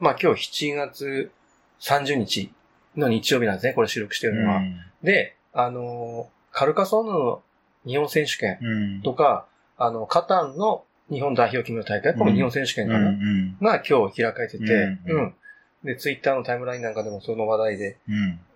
[0.00, 1.30] まあ今日7月
[1.80, 2.52] 30日
[2.96, 4.62] の日曜日なんですね、これ収録してるのは。
[5.02, 7.42] で、あのー、カルカソンヌの
[7.86, 9.46] 日本選手権とか、
[9.78, 14.64] うん、あの、カタンの日本代表を決める大会、この日本選手権かな、うん、が今日開かれてて、
[15.06, 15.34] うん、
[15.84, 17.98] で、ツイッターのタイムラインなんかでもその話題で、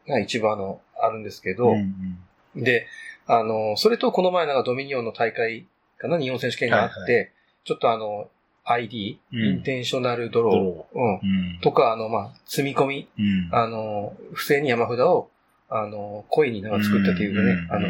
[0.08, 1.74] が一番あの、あるんですけど、
[2.54, 2.86] で、
[3.26, 5.66] あの、それとこの前なんかドミニオンの大会
[5.98, 7.30] かな、日本選手権があって、はいはい、
[7.64, 8.28] ちょっとあの、
[8.64, 15.30] ID、うん、インテンショナルドロー、うん、とか、あの、まあ、積み込み、うん、あの、不正に山札を、
[15.68, 17.88] あの、恋になんか作ったというかね、あの、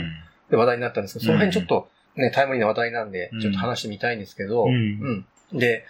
[0.51, 5.27] で話題になったんですけど、その辺ちょっとね、タイムリーな話題なんで、ちょっと話してみたいんですけど、うん。
[5.53, 5.85] で、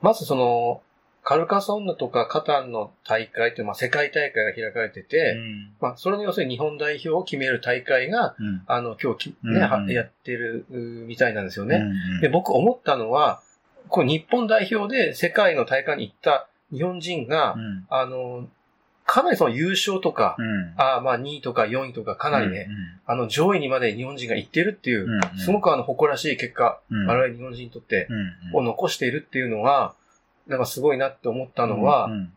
[0.00, 0.82] まずその、
[1.24, 9.90] カルカソンヌとかカタンの大会っていう、まあ、世界大会が開かれてて、うん、まあ、それの要するに日本代表を決める大会が、うん、あの、今日ね、うん。
[9.90, 11.76] やってるみたいなんですよね。
[11.76, 12.20] うん。
[12.20, 13.42] で、僕思ったのは、
[13.94, 17.54] こう日本代表で世界の大会に行った日本人が、
[17.88, 18.48] あの、
[19.06, 28.08] かなりその優勝とか、うん、あまあ2位とか4位とかかなりね、うんうん、あの上位にまで日本人が行っているっていう、うんうん、すごくあの誇らしい結果、うん、我々日本人にとって、
[28.52, 29.94] を残しているっていうのは、
[30.48, 32.32] なんかすごいなって思ったのは、うんうん、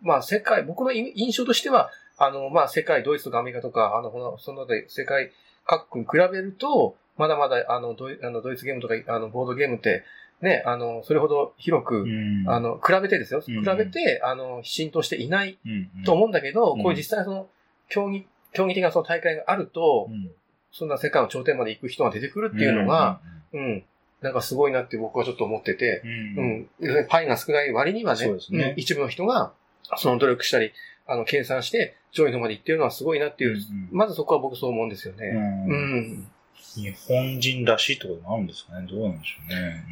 [0.00, 5.30] まあ世界、僕の印象としては、あの、まあ世界、ドイツとかアメリカとか、あの、そので世界
[5.66, 10.04] 各国に比べると、まだまだあのドイあのドイツゲームとかあのボードゲームって、
[10.42, 13.40] ね、あの、それほど広く、うん、あの、比べてですよ。
[13.40, 15.58] 比べて、あの、浸透していない
[16.04, 17.48] と思うんだけど、うん、こういう実際その、
[17.88, 20.32] 競技、競技的なその大会があると、うん、
[20.72, 23.20] そんな世界の頂点まで行く人が出てくるっていうのが、
[23.52, 23.84] うん、
[24.20, 28.74] なんかすごいなって僕はちょっと思ってて、うん、パイが少ない割にはね、ね。
[28.76, 29.52] 一部の人が、
[29.96, 30.72] その努力したり、
[31.06, 33.58] あの、計算して、上位のまで行ってるのはすごいなっていう、
[33.92, 35.26] まずそこは僕そう思うんですよね。
[35.68, 36.26] うん
[36.74, 38.86] 日本人らしいってこともあるんですかね。
[38.90, 39.84] どうなんでしょうね。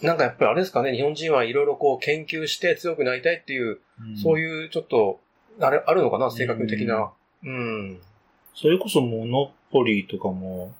[0.00, 5.20] うん、なんかやっぱりあれですかね、日本人はいろいろこう研究して強くなりたいっていう、うん、そういうちょっと、
[5.60, 6.30] あれ、あるのかな？
[6.30, 7.12] 性格的な。
[7.44, 8.00] うん。
[8.54, 10.74] それこそモノポリーとかも、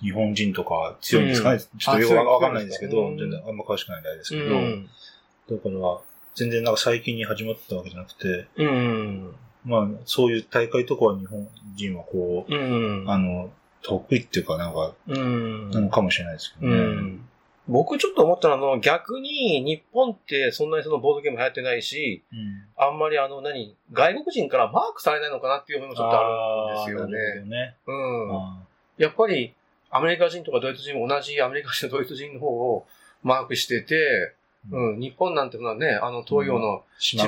[0.00, 6.00] 日本人とか強いんですかね、うん、ちょっとよくわかんないんですけど、全然あんま詳しくないんですけど、だから、
[6.34, 11.46] 全然なんか最近に始まったわけじゃなくて、うん、まあ、そういう大会とかは日本
[11.76, 13.50] 人はこう、うん、あの、
[13.82, 16.78] 得意っていうかなんか、うん、なのかもしれないですけどね。
[16.78, 17.28] うん、
[17.68, 27.50] 僕ちょっと思ったのは、逆に日本ってそんなにそのボードゲーム流行ってないし、うん、あんまりあの何、外国人からマークされないのかなっていうのもちょっとあるんですよね。
[27.50, 27.76] ね。
[27.86, 28.56] うん。
[28.98, 29.54] やっぱり
[29.90, 32.86] アメリカ人とかドイツ人も同じアメリカ人とドイツ人の方を
[33.22, 34.34] マークしてて、
[34.70, 37.24] うん、日本なんてのはね、あの東洋のち,、っち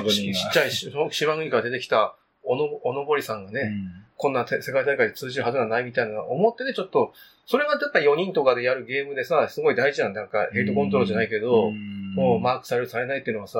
[0.59, 7.13] ゃい島国から出てきたおの、おのぼりさんがね、うん、こんな世界大会で通じるはずがないみたいな思ってね、ちょっと、
[7.45, 10.21] それがやっぱ4人とかでやるゲームでさ、すごい大事なんだ。
[10.21, 13.59] なんか、ヘイトコントロールじゃないけど、もうマークされる、されないっていうのはさ、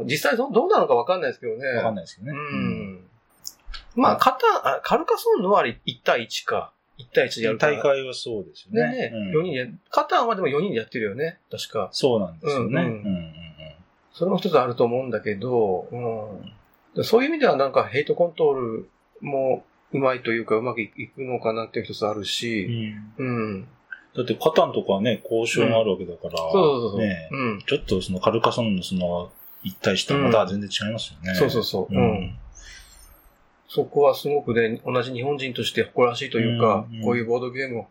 [0.00, 1.68] うん、実際どうなのかわかんないですけどね。
[1.68, 2.38] わかんないですけどね。
[2.38, 3.06] うん。
[3.94, 6.72] まあ、カタ、カルカソンのは1対1か。
[6.98, 8.92] 1対1でやるか大会はそうですよね。
[8.92, 11.38] でね、うん、4人で、カタンはでも4人でやってるよね。
[11.50, 11.88] 確か。
[11.92, 12.82] そうなんですよね。
[12.82, 13.32] うんうんうん、
[14.12, 15.88] それも一つあると思うんだけど、
[16.96, 17.04] うん。
[17.04, 18.88] そういう意味ではなんかヘイトコントロール
[19.24, 22.68] もうまいというかうまくいくのかなっていう一つあるし、
[23.18, 23.26] うん。
[23.26, 23.68] うん、
[24.16, 27.00] だってカタンとかね、交渉があるわけだから、うん、そうそうそう。
[27.00, 31.30] ね、うん、ちょっとそのカルカソンのその一対してまた全然違いますよね。
[31.30, 31.94] うん、そうそうそう。
[31.94, 32.36] うん。
[33.68, 37.86] そこはすごくね、同じ日本人として誇らしいというか、うんうん、こういうボードゲームを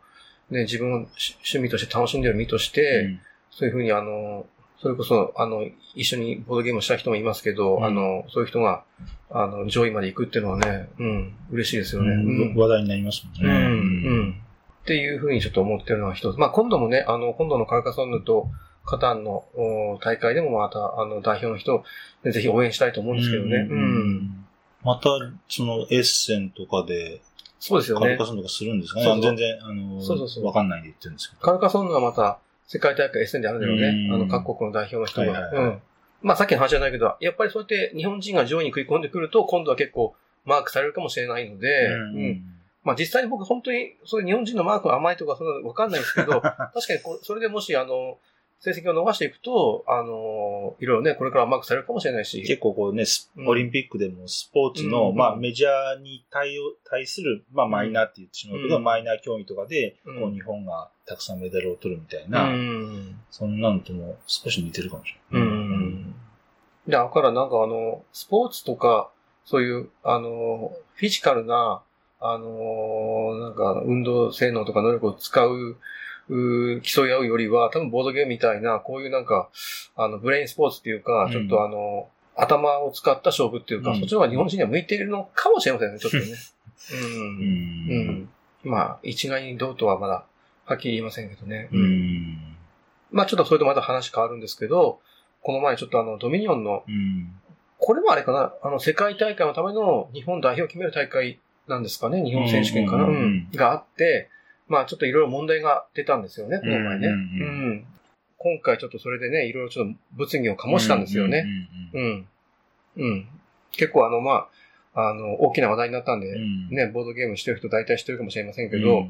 [0.50, 3.18] ね、自分の趣味として楽しんでる身として、
[3.50, 4.46] そういうふうにあの、
[4.84, 8.84] それこそ、あの、一緒にボードゲームをした人もいますけど、うん、あの、そういう人が、
[9.30, 12.10] あの、上位まで行くっていうのはね、うん、嬉しいですよね。
[12.10, 13.50] うん、話題になりますもんね。
[13.50, 14.42] うん、うん。
[14.82, 16.38] っていうふうにちょっと思ってるのは一つ。
[16.38, 18.50] まあ、今度もね、あの、今度のカルカソンヌと
[18.84, 19.46] カタンの
[20.02, 21.86] 大会でもまた、あの、代表の人、
[22.30, 23.68] ぜひ応援したいと思うんですけどね。
[23.70, 24.46] うん。
[24.84, 25.10] また、
[25.48, 27.22] その、エッセンとかで、
[27.62, 28.08] そうですよね。
[28.08, 30.46] カルカソンとかするんですかね全然、あの、そうそうそう。
[30.46, 31.42] わかんないで言ってるんですけど。
[31.42, 32.40] カルカソンヌはまた、
[32.74, 34.10] 世界大会 SN であるんだよね。
[34.12, 35.32] あの、各国の代表の人が。
[35.32, 35.82] はいはいはい、うん。
[36.24, 42.44] まあ、さっきの話じゃないけど、やっぱりそうやって日本人が上位に食い込んでくると、今度は結構マークされるかもしれないので、うん、うん。
[42.84, 48.18] まあ実際に僕本当に、そういう日本人のマークが甘いとか、そんなわかんないですけど、 確かにこそれでもし、あの、
[48.64, 52.42] 成績を伸ばしていくと、あの、いろいろね、これからマークされるかもしれないし。
[52.44, 53.04] 結構こうね、
[53.46, 65.50] オリンピックでもスポーツの、うん、まあメジャーに対応、対する、まあマイナーって言ってしまうけど、うん、マイナー競技とかで、こう日本がたくさんメダルを取るみたいな、うん、そんなのとも少し似てるかもしれない。
[65.50, 66.16] うん。
[66.88, 69.12] だからなんかあの、スポーツとか、
[69.44, 71.84] そういう、あの、フィジカルな、
[72.22, 75.78] あの、なんか運動性能とか能力を使うう
[76.28, 79.50] 競い合うよりは、多分ボードゲームみたいな、こういうなんか、
[79.96, 86.24] あの、ブレインスポーツっていうか、ちょっとあの、頭を使った勝負っていうか、そっちの方が日本人には向いているのかもしれませんね、ちょっとね。
[86.92, 88.30] うん。
[88.64, 88.70] うん。
[88.72, 90.26] まあ、一概にどうとはまだ、
[90.66, 91.70] はっきり言いませんけどね。
[91.72, 92.56] うん。
[93.12, 95.00] まあ、ちょっとそれとまた話変わるんですけど、
[95.42, 96.84] この前ちょっとあの、ドミニオンの、
[97.78, 104.30] これもあれかな、あの、世界大会のための日本代表を決める大会なんですかね、日本選手権かな、うん、があって、
[104.74, 107.08] まあちょっといろいろ問題が出たんですよね、この前ね。
[107.08, 107.86] うん。
[108.38, 111.46] 今回ちょっとそれでね、いろいろちょっと物議を醸したんですよね。
[111.94, 112.28] うん。
[112.98, 113.28] うん。
[113.72, 114.50] 結構あの、ま
[114.94, 116.36] あ、あの、大きな話題になったんで、
[116.72, 119.08] ね、ボードゲームしてる人大体知ってるかもしれませんけど、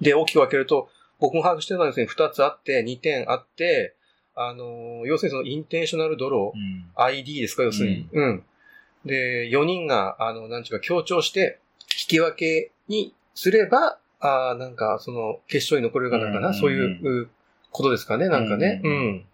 [0.00, 0.88] で、大きく分けると、
[1.20, 3.94] 僕も把握してたのはですね、2つあって、2点あって、
[4.34, 8.08] あの、要するにそのインテンショナルドロー、うん、ID ですか、要するに。
[8.12, 8.44] うん、うん。
[9.04, 11.60] で、4人が、あの、なんちゅうか強調して、
[11.90, 17.28] 引き分けにすれば、ああ、なんか、その、決勝に残れるかなんかな、うん、そういう
[17.70, 18.80] ことですかね、なんかね。
[18.84, 19.24] うん、うん。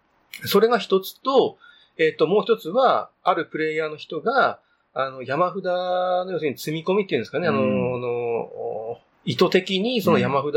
[0.45, 1.57] それが一つと、
[1.97, 4.59] えっ、ー、と、もう一つは、あるプレイヤーの人が、
[4.93, 10.55] あの、山札の要するに積み込みっていうんですかね、あの、あの意図的にその山札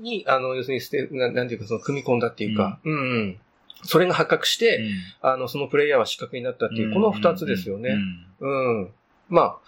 [0.00, 3.40] に、あの、要するに捨て、ななんていうか、その組み込んだっていうか、うん、うん、
[3.84, 4.82] それが発覚して、
[5.20, 7.96] あの、そのプレイヤーは失格になったっていう、この二つですよね。
[8.40, 8.90] うん。
[9.30, 9.58] まあ、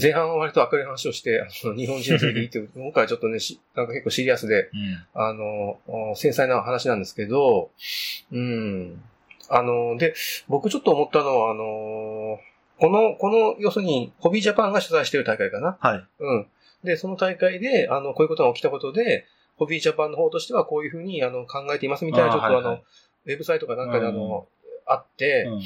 [0.00, 3.38] 前半は割と明るい話をして、あの日本人のせいでいいっていう、 今回はちょっとね、
[3.74, 4.70] なんか結構シリアスで、
[5.14, 5.78] あの、
[6.14, 7.70] 繊細な話なんですけど、
[8.30, 9.02] うん。
[9.48, 10.14] あの、で、
[10.48, 12.38] 僕ちょっと思ったのは、あの、
[12.78, 15.78] この、この、要するに、ホビージャパンが主催している大会かな？
[15.80, 16.04] はい。
[16.18, 16.46] うん。
[16.84, 19.24] で、その大会で、あの、こういうことが起きたことで、
[19.56, 22.82] ホビージャパンの方としてはこういうふうに、あの、考えていますみたいな、ちょっとあの、はいはい、
[23.26, 25.62] ウェブサイトかなんかであの、うん、あって、うん、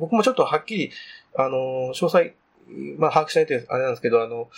[0.00, 0.90] 僕もちょっとはっきり、
[1.36, 2.32] あの、詳細、
[2.98, 4.48] まあ、把握しないとあれなんですけど、あの、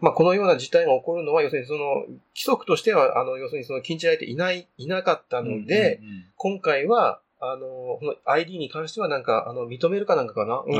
[0.00, 10.62] まあ、このような事態が起こるのは、要するにその、規則としては、あの、要するにその禁じられていない、いなかったので、うんうんうん、今回は、あの、この ID に関してはなんか、あの、認めるかなんかかな？
[10.66, 10.76] うん。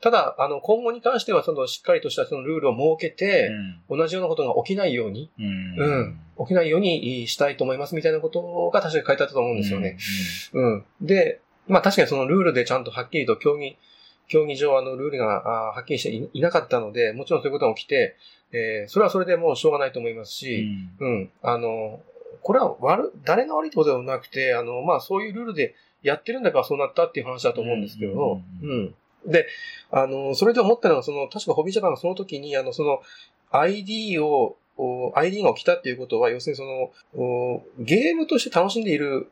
[0.00, 3.48] ただ、あの、今後に関しては、その、しっかりとしたそのルールを設けて、
[3.90, 9.98] うん、同じようなことが起きないように、うん、うん、起きないようにしたいと思いますみたいなことが確かに書いてあったと思うんですよね。
[10.52, 13.76] うん、うん、で、まあ確かにそのルールでちゃんとはっきりと競技、
[14.32, 18.16] 競技上あのルールがはっきりしていなかったので、もちろんそういうことが起きて、
[18.50, 20.66] えー、それはそれでもうしょうがないと思いますし、
[20.98, 22.00] うん、うん、あの、
[22.40, 28.94] これは悪、誰が悪いってことではなくて、あの、まあそういうルールでやってるんだからそうなったっていう話だと思うんですけど、うん。
[29.26, 29.46] で、
[29.90, 33.02] あの、それで思ったのは、その、確かホビージャパンがその時に、あの、その、
[33.50, 34.56] ID を、
[35.14, 39.30] ID が起きたっていうことは、要するにその、ゲームとして楽しんでいる、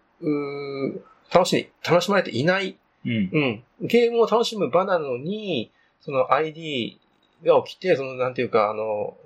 [1.33, 3.87] 楽しみ、楽しまれていない、うん、うん。
[3.87, 5.71] ゲームを楽しむ場なのに、
[6.01, 6.99] その ID
[7.45, 9.17] が起きて、その、なんていうか、あの、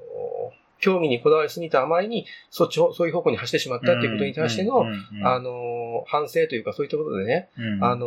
[0.81, 4.85] 競技にこだわりすぎたあまりに、そっちを、そういう方向に走ってしまったっていうことに対しての、
[5.23, 7.49] あの、反省というか、そういったことでね、
[7.81, 8.07] あの、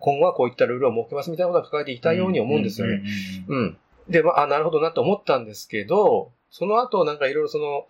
[0.00, 3.02] 今後はこういったルールを設けますみたいなことを書かれていたように思うんですよね。
[3.46, 3.76] うん。
[4.08, 7.86] で、まあ、なるほどなと思ったんですけど、その後なんかいろいろその、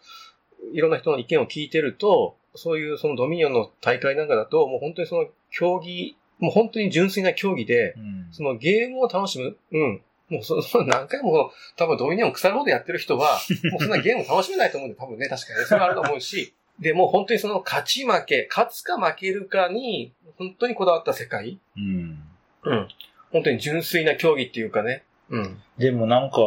[0.72, 13.38] いろんな人の意見を聞いてると、そういうそのドミニオンの大会なんかだと、もう本当にその競技、もう本当に純粋な競技で、うん、そのゲームを楽しむ、うん、もうその 何回も多分ドミニオン腐るほどやってる人は、
[13.70, 15.64] もうそんなゲーム楽しめないと思うんで、多分ね、確かにね。
[15.66, 21.60] それはあると思うし、で、もう本当にその勝ち負け、勝つか負けるかに、本当にこだわった世界。
[21.76, 22.24] うん。
[22.64, 22.88] うん。
[23.30, 25.04] 本当に純粋な競技っていうかね。
[25.30, 25.62] うん。
[25.78, 26.38] でもなんか、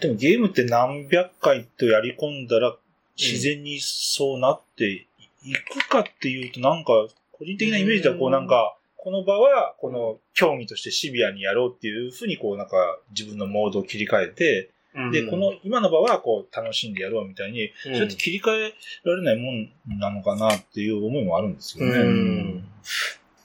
[0.00, 2.74] でもゲームって何百回とやり込んだら
[3.18, 5.06] 自然にそうなって
[5.44, 6.92] いくかっていうとなんか、
[7.32, 14.70] 個人的なイメージではこうなんか、この場は、この競技としてシビアにやろうっていうふうに、こうなんか自分のモードを切り替えて、
[15.12, 18.74] で、この今の場はこう楽しんでやろうみたいに、そうやって切り替え
[19.04, 22.64] られないもんなのかなっていう思いもあるんですよね。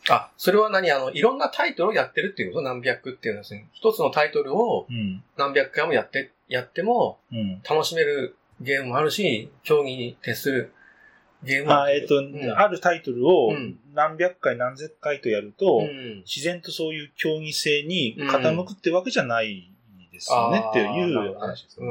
[0.10, 3.68] あ、それは何あの、いろんなタイトルをやってるっていうこと何百っていうのはですね。
[3.74, 4.88] 一つのタイトルを
[5.38, 7.20] 何百回もやって、やっても、
[7.70, 10.74] 楽しめるゲームもあるし、競技に徹する
[11.44, 13.54] ゲームあ、えっ、ー、と、うん、あるタイトルを
[13.94, 19.70] 何百回何千回とやると、うん、自然とそういう競技性に傾くってわけじゃない
[20.12, 21.88] ですよね、っていう話ですね、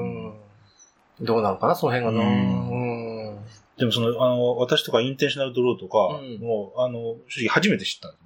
[1.21, 3.43] どうなのかな、その辺がな。
[3.79, 8.23] でもその、あの、私とかインテンショナルドローとかも、あの、正直初めて知ったんです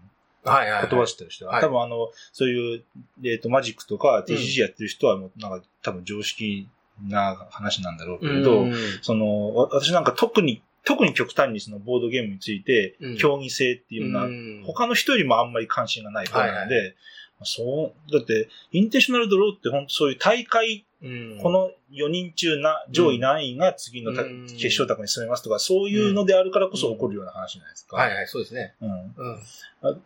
[0.46, 1.52] はいはい、言葉知ってる人は。
[1.52, 2.84] はい、多分あの、そういう、
[3.24, 6.68] えっ、ー、と、マジックとか TCG やってる人はもう、なんか、多分常識
[7.02, 8.66] な話なんだろうけど、
[9.02, 14.28] その、私なんか特に特に極端にそのボードゲームについて、競技性っていうのは、
[14.64, 16.96] 他の人よりもあんまり関心がない方なので、
[17.42, 20.86] そう、だって、インテンショナルドローって本当そういう大会
[21.42, 27.96] この4人中な、上位何位が次の決勝卓に進めますとか、そういうのであるからこそ起こるような話じゃないですか。
[27.96, 28.74] はいはい、そうですね。
[28.80, 29.14] うん。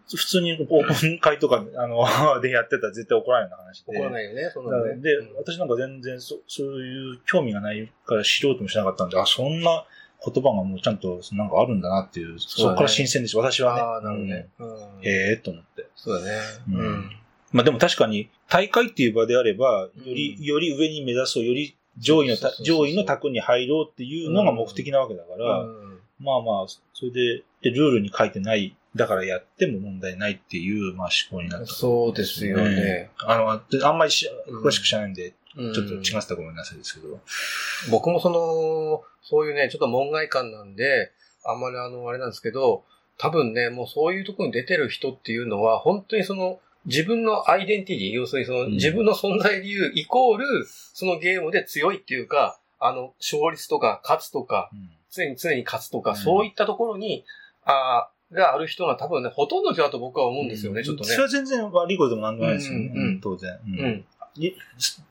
[0.09, 2.05] 普通にオープン会とか、あの、
[2.43, 3.97] でやってたら絶対怒らないような話で。
[3.97, 4.97] 怒らないよね、そんなね。
[4.97, 9.85] で、私なんか全然そそういう興味がないから知ろうともしなかったんで、あ、そんな
[10.25, 13.81] 言葉がもうちゃんとなんかあるんだなっていう、そこから新鮮です、私はね。
[13.81, 14.99] ああ、なるほどね。
[15.03, 15.87] へえと思って。
[15.97, 16.33] そうだね。
[16.69, 17.11] うん。
[17.53, 25.65] まあでも確かに、大会っていう場であれば、より、より上に目指そう、より上位の、上位の卓に入ろうっていうのが目的なわけだから、
[26.19, 33.11] まあまあ、それで、で、ルールに書いてない、だからやっても問題ないっていう、まあ思考になった、そうですよね。
[33.19, 33.51] あの、
[33.87, 35.35] あんまりし詳しく知らないんで、
[35.75, 36.35] ちょっと違ってた。
[36.35, 37.21] ごめんなさいですけど。
[37.91, 41.13] 僕もその、そういうね、ちょっと門外観なんで、
[41.45, 42.85] あんまりあの、あれなんですけど、
[43.19, 54.71] 多分ね、もうそういうところに出てる人っていうのは、本当にその、自分のアイデンティティ、要するにその、自分の存在理由イコール、そのゲームで強いっていうか、あの、勝率とか勝つとか、
[55.11, 57.25] 常に常に勝つとか、そういったところに、
[57.65, 61.11] あがある人が多分ね、ほとんどだと僕は思うんですよね、ちょっとね。
[61.11, 63.59] それは全然悪いことでもなんでもないですよね、当然。
[63.67, 64.05] うん
[64.37, 64.53] い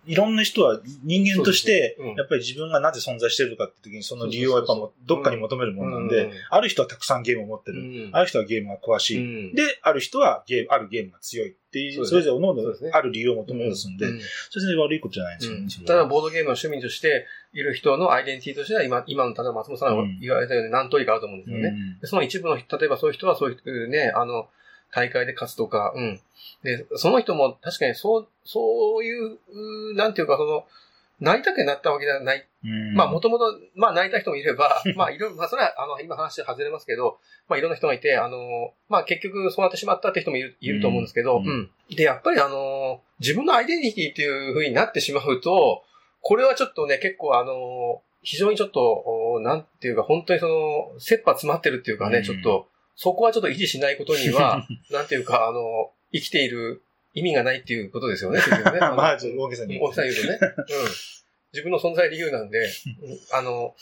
[0.05, 8.09] いろんな人は人間として、やっぱり自分がなぜ存在してるかって時にその理由をやっぱもどっかに求めるものなんで、ある人はたくさんゲームを持ってる。
[8.13, 9.15] ある人はゲームが詳し
[9.51, 9.55] い。
[9.55, 12.55] で、ある人はゲーム、あるゲームが強いっていう、それぞれの
[12.93, 14.07] ある理由を求めるすんで、
[14.49, 15.67] それ全然悪いことじゃないんですよね。
[15.85, 21.97] ただ、ボードゲームの趣味としている人のアイデンティティとしては、今、今の、例えば松本さんが言われたように何通りかあると思うんですよね。
[22.03, 24.47] その一部の、例えばそういう人はそういうね、あの、
[24.91, 26.19] 大会で勝つとか、うん。
[26.63, 29.37] で、その人も確かにそう、そういう、
[29.95, 30.65] なんていうか、その、
[31.19, 32.47] なりたくなったわけじゃない。
[32.95, 41.69] まあ、もともと、まあ、なりた人もいれば、 まあ、いろいろ、まあ、それは、あの、今話外れますけど、まあ、いろんな人がいて、あの、まあ、結局、そうなってしまったって人もいるいると思うんですけど、うん。
[41.95, 45.83] で、やっぱり、あの、自分のアイデンティティっていう風になってしまうと、
[46.21, 56.81] これはちょっとね、結構、あの、非常にちょっと、なんていうか、本当にその、切羽詰まってるっていうかね、ちょっと、そこはちょっと維持しないことには、 なんていうか、あの、生きている
[57.13, 58.79] 意味がないっていうことですよね、 結局ね。
[58.79, 59.79] まあ、ちょっと大げさに。
[59.79, 60.39] 大げさに言うとね。
[60.41, 60.65] うん。
[61.51, 62.69] 自分の存在理由なんで、
[63.33, 63.75] あの、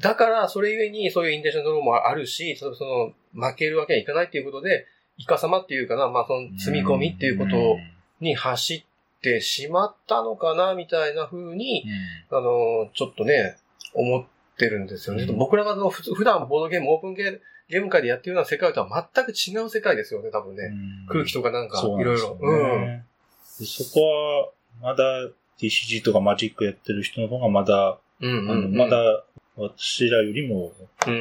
[0.00, 7.76] だから、それゆえに、そういうインテンションドローもあるし、その、その負けるわけにはいかないっていうことで、イカ様っていうかな、まあ、その積み込みっていうこと
[8.20, 8.84] に走っ
[9.20, 11.84] てしまったのかな、みたいな風に、
[12.30, 13.56] あの、ちょっとね、
[13.94, 14.24] 思っ
[14.56, 15.26] てるんですよね。
[15.26, 20.72] 僕らがの普段ボードゲーム、オープンゲーム、ゲーム界でやってるような世界とは全く違う世界ですよね、多分ね。
[21.08, 22.38] 空気とかなんか、いろいろ。
[22.40, 23.04] うん。
[23.64, 24.48] そこは、
[24.80, 25.04] まだ
[25.60, 29.22] TCG とかマジックやってる人の方がまだ、うんうんまだ
[29.56, 30.72] 私らよりも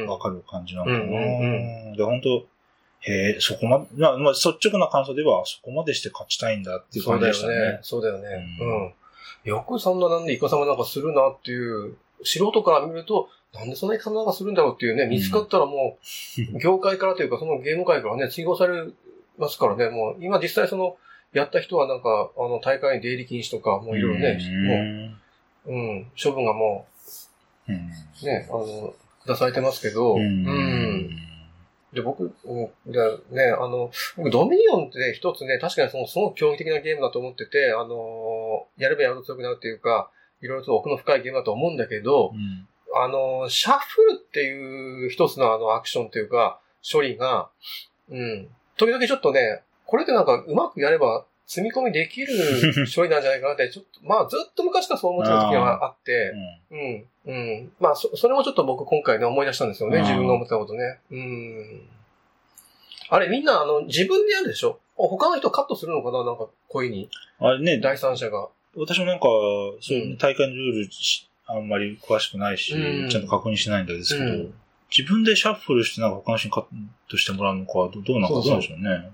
[0.07, 1.95] わかる感じなのかな。
[1.95, 2.45] で、本当
[3.01, 7.79] へえ、そこまで、まあ、まあ、率直な感想では、そこまでして勝ちたいんだっていう感じでしたね。
[7.81, 8.21] そうだよね。
[8.21, 8.93] そうだよね。
[9.43, 9.51] うん。
[9.51, 15.97] よくそんななんでイカ様なんかするなっていう、素人から見ると、なんでそんなになんかするんだろうっていうね、見つかったらも
[16.53, 18.85] う、 業界からというか、そのゲーム界からね、追放され
[19.37, 20.97] ますからね、もう、今実際その、
[21.33, 24.39] やった人はなんか、あの、大会に出入り禁止とか、もういろいろね、
[25.65, 26.87] もう、うん、処分がも
[27.67, 28.93] う、ね、あの、
[29.25, 31.09] 下されてますけど、うん。
[31.93, 32.33] で、僕、
[32.85, 32.99] で
[33.31, 40.09] ね、あの、僕、ドミニオンってね、一つね、確かにその、すごく競技的なゲームだと思ってて、あの、やればやると強くなるっていうか、
[40.41, 47.49] いろいろと奥の深いゲームだと思うんだけど、うん、あの、シャッフルっていう一つのあのアクションというか、処理が、
[48.09, 48.47] うん。
[48.77, 52.33] 時々ちょっとね、これってなんかうまくやれば積み込みできる
[52.93, 56.33] 処理なんじゃないかなって、 ちょっと、まあずっと昔からそう思ってた時があって、
[56.71, 57.71] うん、うん。
[57.79, 60.99] まあそ、それもちょっと僕今回ね思い出したんですよね、自分が思ってたことね。
[61.11, 61.89] うん。
[63.09, 64.79] あれみんなあの自分でやるでしょ？
[64.97, 66.25] 他の人カットするのかな？
[66.25, 67.09] なんか恋に。
[67.39, 67.79] あれね。
[67.79, 68.49] 第三者が。
[68.77, 69.27] 私もなんか、
[69.81, 70.89] そういう大会のルール
[71.47, 74.53] あんまり詳しくないし、うん、ちゃんと確認しないんですけど、うん、
[74.95, 76.65] 自分でシャッフルしてなんか他の人にカッ
[77.09, 79.09] トしてもらうのか、どうなのかどうなんでしょうね。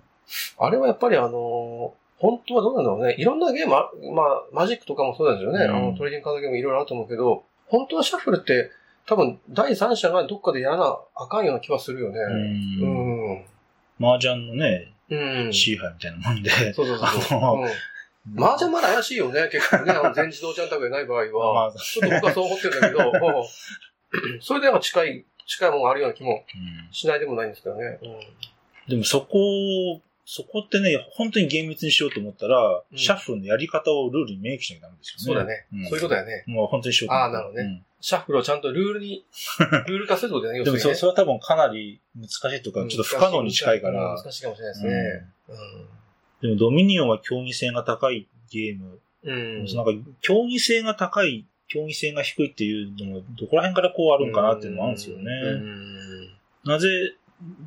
[0.58, 3.16] あれはやっぱりあの本当はどうなんだろうね。
[3.18, 5.66] いろんなゲームあ、まあ、マジックとかもそうですよね。
[5.66, 8.72] うん、あの、トレーディングカードゲームいろいろあると思うけど、本当はシャッフルって、
[9.06, 12.20] 多分、第三者がどっかでやらなあかんような気はするよね。
[12.82, 13.46] うん。
[14.00, 15.54] 麻雀のね、うん。
[15.54, 16.50] シーハイみたいなもんで。
[16.74, 17.64] そうそうそうそう。
[17.64, 17.70] うん
[18.26, 19.92] 麻雀まだ怪しいよね、 結構ね。
[19.92, 21.68] あの全自動ちゃん宅でない場合は。
[21.72, 23.12] まあ、ちょっと僕はそう思ってるんだけど、
[24.40, 26.46] それでは近い、近いものがあるような気も
[26.92, 28.00] しないでもないんですけどね。
[28.02, 28.20] うん、
[28.88, 35.24] でもそこ、そこってね、本当に厳密にしようと思ったら、うん、シャッフルのやり方をルールに明記しなきゃダメですよね。
[35.26, 35.66] そうだね。
[35.74, 36.44] うん、そういうことだよね。
[36.48, 37.44] もう本当にしようと思ったら。
[37.44, 37.84] ああ、なるほどね。
[38.00, 39.26] シャッフルをちゃんとルールに、
[39.88, 40.64] ルール化することだね。
[40.64, 44.16] でもそれは多分かなり難しいとか、ちょっと不可能に近いから。
[44.16, 45.28] 難しいかもしれないですね。
[46.44, 49.66] でもドミニオンは競技性が高いゲームうん。
[49.66, 55.24] なんか、競技性が高い、競技性が低いっていうのも、どこら辺からこうあるんかなっていうのもあるんですよね。
[56.66, 56.88] なぜ、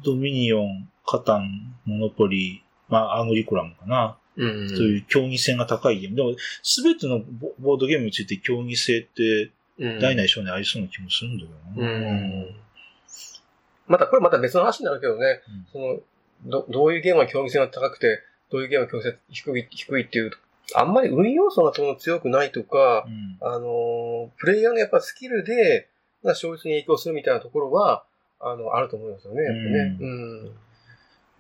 [0.05, 4.17] ドミニオン、カタン、モノポリー、まあ、アングリコラムかな。
[4.37, 6.17] うん、そういう競技性が高いゲーム。
[6.17, 7.21] でも、すべての
[7.59, 11.91] ボードゲームについて競技性って、大内小にありそうな気もするんだけどな。
[11.91, 12.57] うん、
[13.87, 16.01] また、これまた別の話になるけどね、うん、その、
[16.45, 20.31] ど、どういうゲームは競技性が高くて、どういうゲームは競技性低い、低いっていう、
[20.75, 25.89] あんまり運要素がその強くないとか、うん、あの、プレイヤーのやっぱスキルで、
[26.23, 28.05] 勝率に影響するみたいなところは、
[28.41, 29.97] あの、あると思いますよね、やっぱね。
[30.01, 30.51] うん。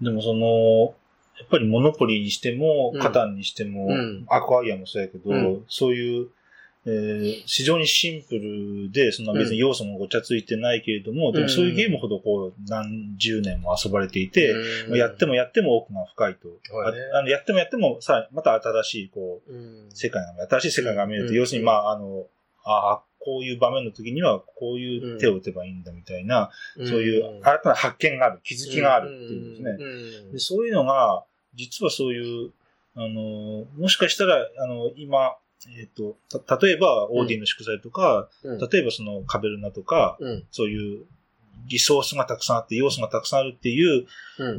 [0.00, 0.94] でもその、
[1.38, 3.88] やっぱりモノポリーにしても、カタンにしても、
[4.28, 6.28] アクアイアもそうやけど、そういう、
[6.88, 14.54] えー、非常にシンプルで、そんな別に要素もごちゃついてないけれども、でもそういうゲームほどこう、何十年も遊ばれていて、
[14.90, 16.48] やってもやっても奥が深いと。
[17.12, 19.52] あのやってもやってもさ、また新しい、こう、
[19.92, 22.26] 世界が、新しい世界が見えると、要するにまあ、あの、
[22.62, 30.32] ああ、こういう場面の時にはこういう手を打てばいいんだみたいな、そういう新たな発見がある、気づきがあるっていうんですね。
[30.34, 31.24] でそういうのが、
[31.56, 32.52] 実はそういう、
[32.94, 35.36] あの、もしかしたら、あの、今、
[35.78, 36.16] えっ、ー、と、
[36.60, 41.06] 例えば、オーディの祝祭とか、うん、例えばそのカベルナとか、うん、そういう
[41.68, 44.06] リソースがたくさんあって、要素がたくさんあるっていう、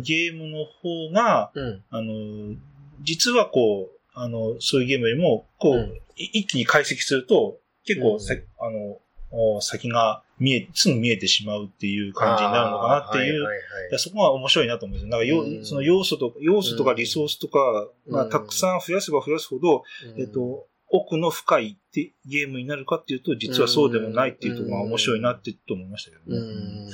[0.02, 1.52] ゲームの方が、
[1.90, 2.56] あの、
[3.02, 15.10] 実はこう、あの、そういうゲームよりも、こう、一気に解析すると、結構さ、あの、先が見え、すぐ見えてしまうっていう感じになるのかなっていう、はいはいはい、そこが面白いなと思うんですよ。
[15.10, 19.84] なんかよ、その要素と、要素とかリソースとか、まあ、たくさん増やせば増やすほど、
[20.18, 26.92] えっと、奥の深いってゲームになるかっていうと、実はそうでもないっていうところが面白いなってと思いましたけどね。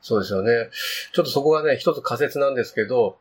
[0.00, 0.70] そうですよね。
[1.12, 3.18] ちょっとそこがね、一つ仮説なんですけど、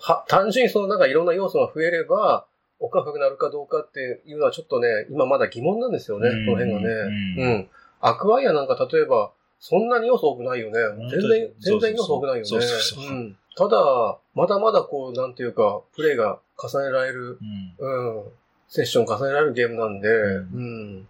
[0.00, 2.46] は、単純にそのなんかいろんな要素が増えれば、
[2.78, 6.88] 奥が深くなるかどうかっていうのはちょっとね、今まだ疑問なんですよね、この辺がね。
[7.36, 7.68] うん。
[8.00, 10.78] アクアイアなんか例えば、そんなに要素多くないよね。
[11.10, 12.44] 全然、全然要素多くないよね。
[12.46, 13.36] そうそうそううん。
[13.56, 17.38] ただ、まだまだこう、なんていうか、プレイが重ねられる、
[17.78, 18.32] うん、うん、
[18.70, 20.10] セッション重ねられるゲームなんで、う
[20.58, 21.08] ん。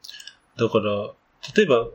[0.56, 1.12] だから、
[1.54, 1.88] 例えば、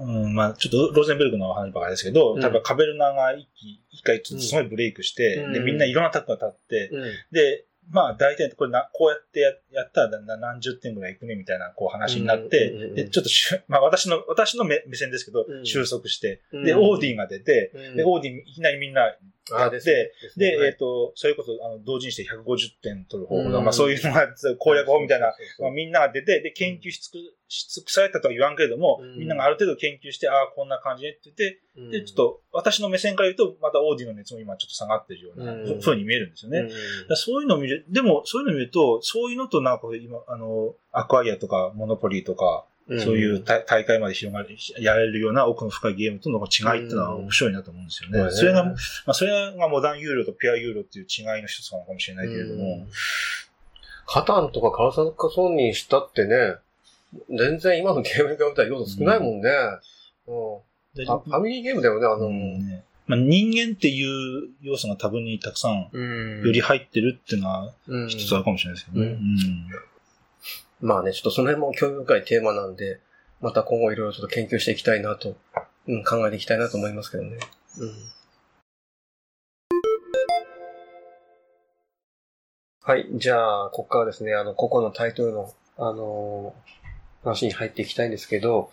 [0.00, 19.14] うん、まあちょっとローゼンベルグの話ばかりですけど、うん、例えばカベルナが一気、一回すごいブレイクして、うん、で、みんないろんなタッグが立って、うん、で、まあ大体これな、こうやってややったら何十点ぐらいいくねみたいなこう話になって、で、ちょっとしゅ、まあ私の、私の目目線ですけど、収束して、で、オーディが出て、で、オーディいきなりみんな
[19.50, 24.26] やって、で、でえっ、と、それこそ、あの、同時にして150点取る方法まあそういうのが
[24.58, 36.68] 攻略法みたいな、まあ、みんなが出て、で、研究し尽く、し尽くされたとは言わんけれども、みんながある程度研究して、ああ、こんな感じねって言って、で、ちょっと、私の目線から言うと、またオーディの熱も今ちょっと下がってるような、ふうに見えるんですよね。
[37.14, 48.20] そういうのを見る、でも、そういうのを見ると、そういうのとなんか今、あの、アクアイアとか、モノポリーとか、そういう大会まで広がる、やれるような奥の深いゲームとの違いっていうのは面白いなと思うんですよね。
[48.20, 48.74] うん、それが、ま
[49.06, 52.62] あ、それがモダンユーロとピュアユーロっていう違いの一つなのかもしれないけれども。
[52.62, 52.88] うん、
[54.06, 56.56] カタンとかカラサンカソンにしたってね、
[57.36, 59.50] 全然今のゲームに比べたら要素少ないもんね。
[60.28, 61.04] うん。
[61.04, 67.72] ファミリーゲームだよね、あの、ね、まあ、人間っていう要素が多分にたくさんより入ってるっていうのは
[68.08, 69.18] 一つあるかもしれないですけどね。
[70.80, 73.00] まあね、ちょっとその辺も興味深いテーマなんで、
[73.40, 75.36] また今後いろいろちょっと研究していきたいなと、
[75.88, 77.38] うん、考えていきたいなと思いますけどね。
[77.78, 78.16] うん。
[82.82, 83.08] はい。
[83.14, 88.70] じゃあ、ここからですね、あの、ここのタイトルの、あのー、話に入っていきたいんですけど、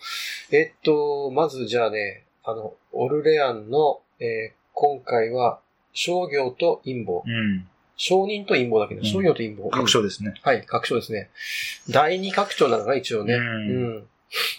[0.52, 5.60] えっと、まずじゃあね、あの、オルレアンの、えー、今回は、
[5.92, 7.22] 商業と陰謀。
[7.26, 7.66] うん。
[7.96, 9.70] 承認と陰謀だけど、商業と陰謀。
[9.70, 10.34] 確証ですね。
[10.42, 11.30] はい、確証ですね。
[11.90, 13.34] 第二拡張なのが一応ね。
[13.34, 14.06] うん。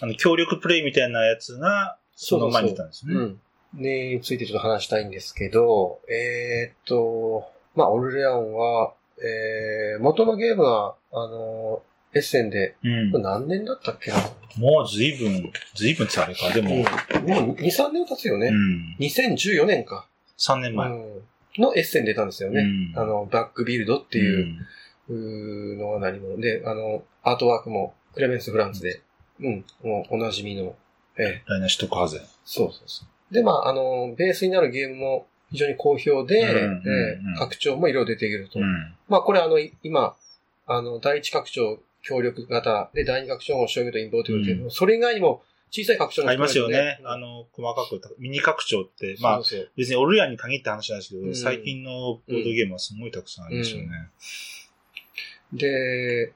[0.00, 3.14] あの、協力プレイみたいなやつが、その前に出たんですね。
[3.14, 3.40] うん。
[3.74, 7.44] についてちょっと話したいんですけど、えー、っと、
[7.74, 11.82] まあ、オルレアンは、えー、元のゲームは、あの、
[12.14, 14.16] エッセンで、うん、何年だったっけな？
[14.56, 16.76] もう随分、随分ってあれか、でも。
[16.76, 18.48] うん、もう2、3年経つよね。
[18.48, 20.08] うん、2014年か。
[20.38, 20.88] 3年前。
[20.88, 21.22] うん
[21.60, 22.62] のエッセン出たんですよね。
[22.94, 24.56] うん、あの、バックビルドっていう、
[25.08, 29.00] うのが何者で、あの、アートワークもクレメンス・フランツで、
[29.40, 30.74] うん、もうおなじみの、
[31.18, 31.42] ええ。
[31.46, 32.20] ライナ・シュトカーゼン。
[32.44, 33.34] そうそうそう。
[33.34, 38.58] で、まあ、あの、ベースになるゲームも非常に好評で、うんえー、拡張も色々出ていると。
[38.58, 40.16] うん、まあ、これあの、今、
[40.66, 47.00] あの、第一拡張協力型で、第二拡張も商業とインポートいう、うん、それ以外にも、小さい拡張の、ね、ありますよね。
[47.04, 53.86] あの、細かく、ミニ拡張って、まあ、そうそう別にオルヤンに限った話なんですけど、うん、最近のボードゲームはすごいたくさんありますよね。
[55.52, 56.32] うん、で、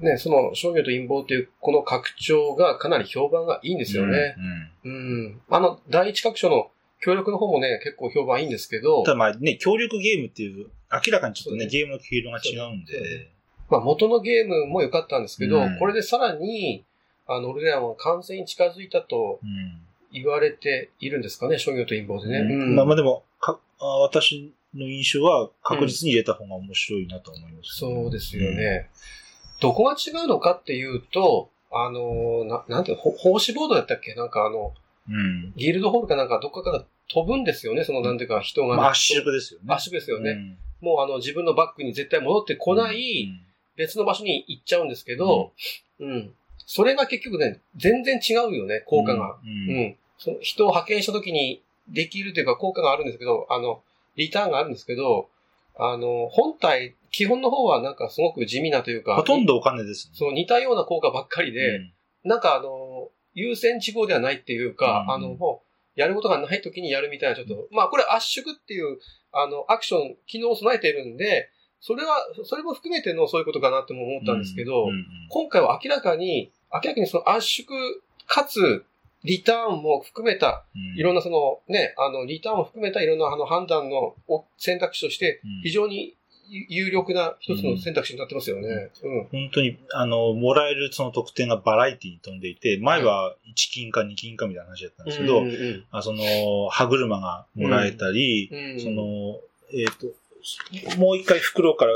[0.00, 4.36] ね、その商業と陰謀っていうこの拡張がかなり評判がいいんですよね。
[4.84, 4.92] うん。
[4.92, 9.02] うん、あの、第一拡張の協力の方もね、結構評判いいんですけど。
[9.04, 13.30] ただまあね、協力ゲームっていう、明らかにちょっとね、ねゲームの毛色が違うんで。
[13.70, 16.84] まあ元のゲームも良かったんですけど、うん、これでさらに、
[17.26, 19.40] あの、俺らも完全に近づいたと
[20.12, 22.38] 言われているんですかね、商業と陰謀でね。
[22.38, 28.88] うん、まあまあでも、か私の印象は確実に入れた方が面白いなと思います、ね、そうですよね。
[29.60, 34.14] どこが違うのかっていうと、あの、ななんていうの、奉仕ボードだったっけ？
[34.14, 34.74] なんかあの、
[35.08, 38.82] うん、ギルドホールかなんかどっかから飛ぶんですよね、そのなんていうか人が、ね。
[38.82, 39.66] 圧縮ですよね。
[39.74, 40.30] 圧縮ですよね。
[40.30, 43.28] うん、もうあの自分のバッグに絶対戻ってこない、
[43.76, 45.52] 別の場所に行っちゃうんですけど、
[46.00, 46.34] うん、うん。
[46.66, 49.38] それが結局ね、全然違うよね、効果が。
[49.42, 49.48] うん。
[49.48, 53.82] うん、その人を派遣した時にできるというか効果があるんですけど、あの、
[54.16, 55.28] リターンがあるんですけど、
[55.78, 59.14] あの、本体、基本の方はなんかすごく地味なというか。
[59.14, 61.92] ほとんどお金です、ね、そう、似たような効果ばっかりで、うん、
[62.24, 65.62] なんかあの、優先地号ではないっていうか、うん、あの、も
[65.96, 68.98] う、やることがない時にやるみたいな、ちょっと、まあこれ圧縮っていう、
[69.32, 71.50] あの、アクション、機能を備えているんで、
[71.80, 74.88] それは、それも含めてのそういうことかなっても思ったんですけど、
[75.30, 77.66] 今回は明らかに、明らかにその圧縮
[78.26, 78.84] かつ、
[79.24, 80.64] リターンも含めた、
[80.96, 84.14] いろんなそのね、あの、リターンも含めたいろんなあの判断の
[84.56, 86.14] 選択肢として、非常に
[86.48, 88.90] 有力な一つの選択肢になってますよね。
[89.02, 89.24] うん。
[89.30, 95.42] 本当に、あの、もらえるその得点がバラエティに飛んでいて、前は1金か2金かみたいな話だったんですけど、
[95.90, 98.48] あその、歯車がもらえたり、
[98.78, 99.40] その、
[99.72, 100.06] えっ、と、
[100.96, 101.92] もう一回袋から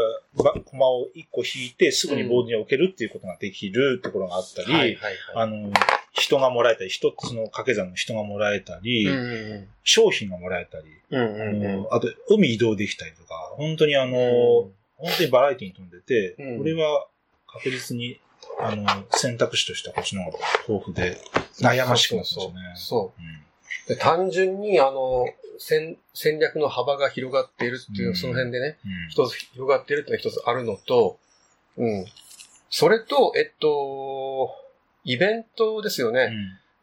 [0.64, 4.98] コマを一個引いてすぐにボードに置けるっていうことができるところがあったり、
[5.34, 5.72] あの、
[6.12, 9.14] 人がもらえたり、一つの掛け算の人がもらえたり、うん。
[9.14, 9.18] う
[9.54, 14.14] ん、商品がもらえたり、うんうんうん、あと、海移動できたりとか、本当にあの、うん、
[14.96, 17.06] 本当にバラエティに富んでて、うん、これは
[17.46, 18.20] 確実に、
[18.58, 21.20] あの、選択肢としてはこっちの方が豊富で、
[21.60, 22.54] 悩ましくなってますね。
[22.74, 23.22] そう。
[23.98, 25.26] 単純に、あの、
[25.59, 28.78] 戦戦略の幅が広がっているっていう、その辺でね、
[29.11, 31.18] 一つ広がっているっていうのが一つあるのと、
[31.76, 32.06] うん。
[32.70, 34.54] それと、えっと、
[35.04, 36.30] イベントですよね。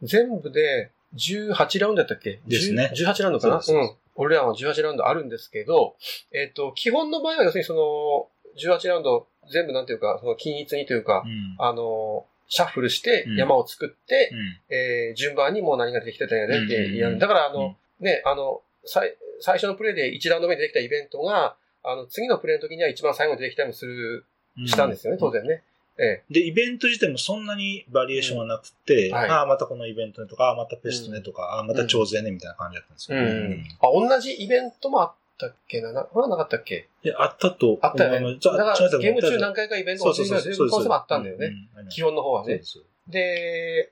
[0.01, 2.39] うん、全部で18ラウンドだったっけ？
[2.45, 2.91] ですね。
[2.93, 3.61] 18ラウンドかな？
[3.67, 3.91] うん。
[4.15, 5.95] 俺らは18ラウンドあるんですけど、
[6.31, 17.19] えっ、と、基本の場合は要するにその、18ラウンド全部なんていうか、その均一にというか、うん、あの、シャッフルして山を作って、うん、えー、順番にもう何が出てきてたんやねってやる。
[17.19, 24.25] だからあの、ね、あの、最初のプレイで1ラウンド目でできたイベントが、あの、次のプレイの時には一番最後に出てきたりもする、
[24.65, 25.61] したんですよね、当然ね。
[25.99, 29.15] ええ、で、イベント自体もそんなにバリエーションはなくて、うん。
[29.15, 34.07] はい、ああ、またこのイベントねとか、ああ、またペストねとか、うん、ああ、また超税ねみたいな感じだったんですよ、ね、うん。
[34.07, 36.87] あ、同じイベントもあったっけな、これはなかったっけ？
[37.03, 37.77] いや、あったと。
[37.81, 38.37] あったよね。
[38.41, 41.51] だから、ゲーム中何回かイベントをしてる全部コンセプトあったんだよね。
[41.89, 42.61] 基本の方はね。
[43.07, 43.91] で、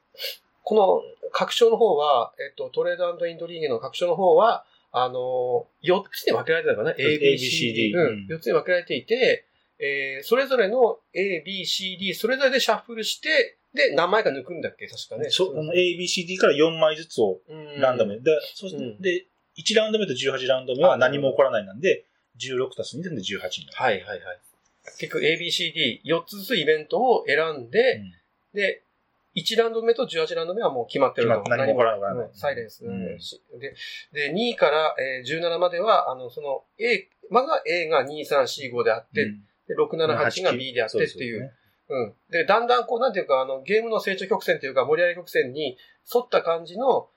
[0.64, 7.94] この拡張の方は、えっと、トレードインドリーゲの拡張の方は、あの、4つに分けられてたのかな ?A, B, C, D。
[7.94, 8.28] うん。
[8.30, 9.46] 4つに分けられていて、
[9.78, 14.88] えー、それぞれの A, B, C, D、それぞれでシャッフルして、で、何枚か抜くんだっけ？
[14.88, 15.30] 確かね。
[15.30, 17.40] そう、A, B, C, D から4枚ずつを
[17.78, 18.20] ランダムで。
[18.22, 19.26] で、そして、うん、で、
[19.58, 22.06] 1ラウンド目と18ラウンド目は何も起こらないなんで、
[22.40, 23.50] 16たす2で18になる。
[23.74, 24.20] はいはいはい。
[24.98, 28.14] 結局 A, B, C, D、4つずつイベントを選んで、うん、
[28.54, 28.84] で、
[29.36, 31.44] 1ラウンド目と18ラウンド目はもう決まってるの。
[31.44, 32.30] 何も起こらない。
[32.34, 33.18] サイレンス、うん、
[33.60, 33.76] で。
[34.14, 41.52] で、2位から、えー、17までは、あの、その A、まずは A が2、3、4、5であって、うんで、678が B であってっていう。
[41.90, 42.14] うん。
[42.30, 45.78] で、だんだんこう、なんていうか、あの、ゲームの成長曲線というか、盛り上げ曲線に
[46.14, 47.10] 沿った感じの、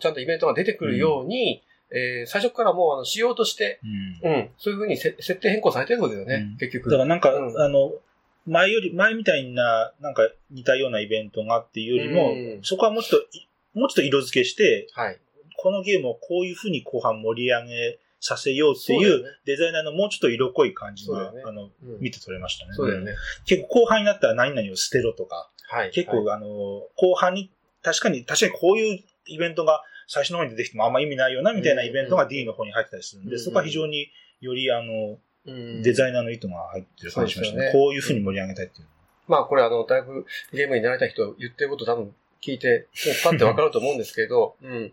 [0.00, 3.80] ちゃんとイベントが出てくるように、うん、えー、最初からもう、あの、仕様として、
[4.22, 6.90] うん、うん、そういうふうに設定変更されてるんですよね、うん、結局。
[6.90, 7.92] だからなんか、うん、あの、
[8.46, 15.18] 前より、前みたいな、なんか似たようなイベントがっていうよりも、うん、そこはもうちょっと、もうちょっと色付けして、はい。
[15.58, 21.70] このゲームをこういうふうに後半盛り上げさせようっていうデザイナーのもうちょっと色濃い感じが、ね、あの、うん、
[22.00, 22.74] 見て取れましたね。
[22.74, 23.14] そうだよね。
[23.46, 26.46] 結構後半になったら何々を捨てろとか、はい、結構、はい、あの、
[26.96, 27.50] 後半に、
[27.82, 34.08] 確かに、確かにこういうイベントが最初の方に出てきてもあんま意味ないよな、みたいなイベントが D の方に入ってたりするんで、うん、そこは非常に
[34.40, 37.66] よりあの、うん、デザイナーの意図が入ってる感じしましたね。
[37.66, 38.86] ねこういうふうに盛り上げたいっていう。
[39.28, 42.86] まあこれあの、だいぶゲームに慣れた人言ってること多分聞いて、
[43.24, 44.92] パッてわかると思うんですけど、うん。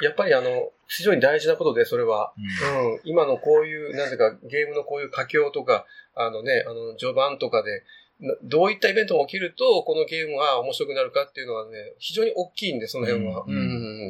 [0.00, 2.32] やっぱりあの、非常に大事なことで、それは。
[2.38, 7.84] うん、うん、今のこういう、なぜかゲームのこういう佳境とか、あのね、あの、序盤とかで、
[8.42, 13.44] どういったイベントが起きると、このゲームが面白くなるかっていうのはね、非常に大きいんで、その辺は。
[13.46, 13.58] うん、う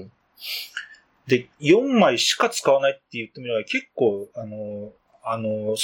[0.04, 0.12] ん、
[1.26, 5.76] で、4枚しか使わないって言ってみれば、結構、あの、あの、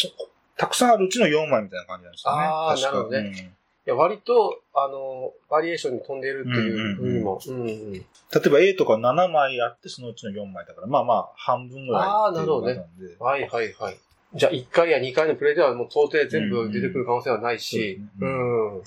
[0.56, 2.42] たくさんあるうちの4枚みたいな感じなんですよね。
[2.42, 3.56] ああ、なるほどね。
[3.86, 7.40] や、割と、あの、バリエーションに飛んでいるっていうふうにも。
[7.46, 12.84] 例えば A とか7枚あって、そのうちの4枚だから、まあまあ、半分ぐらいああ、なるほどね。
[13.20, 13.96] はいはいはい。
[14.34, 18.82] じゃあ、1回や2回のプレイではもう到底全部出てくる可能性はないし、うん、うん。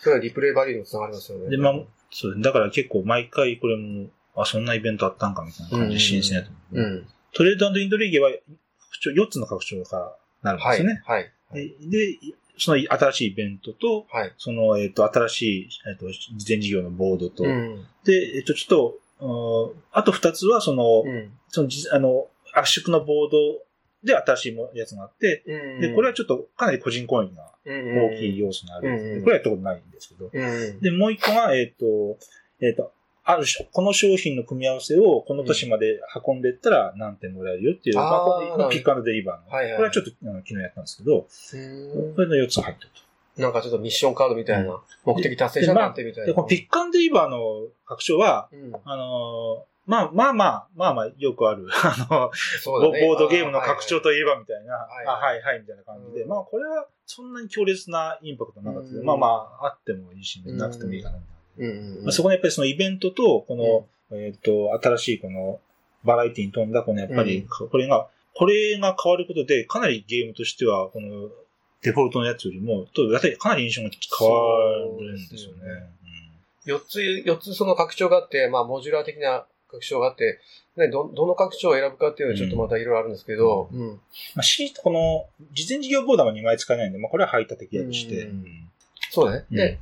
[0.00, 1.50] それはリプレイバリューにもつながりますよね。
[1.50, 1.74] で、まあ、
[2.10, 4.06] そうだから結構毎回これも、
[4.42, 6.80] あ、そんなイベントあったんかみたいな感じで新鮮やと思う。
[6.80, 7.06] うん。
[7.34, 11.02] トレードインドリーゲは、4つの拡張からなるんですよね。
[11.04, 11.32] はい。
[11.50, 12.18] はい、で、
[12.58, 23.38] その新しいイベントと、はい、その、えっ、ー、と、新しい、えっ、ー、と、事前事業のボードと、うん、で、えっ、ー、と、ちょっと、あと二つは、その、うん、その、あの、圧縮のボード
[24.04, 30.30] で新しいやつがあって、うん、で、これはちょっとかなり個人コインが大きい要素になる、うん、これはやったことないんですけど、
[30.80, 32.18] で、もう一個が、えっ、と、
[32.60, 32.92] えっ、と、
[33.30, 39.54] あるこの商品の組み合わせをこの都市まで運んでいったら何点もらえるよっていう、まあ、これピックアンドデリバーの。
[39.54, 41.26] はいはい、これはちょっとあの昨日やったんですけど、
[42.14, 42.90] これの4つ入ってる
[43.36, 43.42] と。
[43.42, 46.26] なんかちょっとミッションカードみたいな、目的達成者なんてみたいな。
[46.28, 52.30] で、このピックアンドデリバーの拡張は、うん、あのまあまあまあ、まあまあ、よくある、あの、
[52.92, 59.26] ね、ボードゲームの拡張といえばみたいな、はいはい、あはいはいみたいな感じで、うん、まあこれはそんなに強烈なインパクトなかったけど、うん、まあま
[59.60, 61.37] あ、あってもいいし、なくてもいいかなみたいな。
[61.58, 65.60] うんまあ、そこにやっぱりそのイベントと、この、えっ、と、新しいこの、
[66.04, 71.28] バラエティに富んだ、このやっぱり、これが、これが変わることで、かなりゲームとしては、この、
[71.82, 73.02] デフォルトのやつよりも、と、
[73.38, 74.68] かなり印象が変わ
[75.00, 75.58] るんですよね。
[76.64, 80.40] 四、つ、四つその拡張があって、まあ、モジュラー的な拡張があって、
[80.76, 83.80] ね、ど、どの拡張を選ぶかっていうのはちょっとまたいろいろあるんですけど、うん。
[83.80, 83.94] うん、
[84.34, 88.26] まあ、C この、事前事業ボーダーは2枚使えないんで、まあ、これは排他的やとして。
[88.26, 88.70] うん、
[89.10, 89.44] そうね。
[89.50, 89.78] で、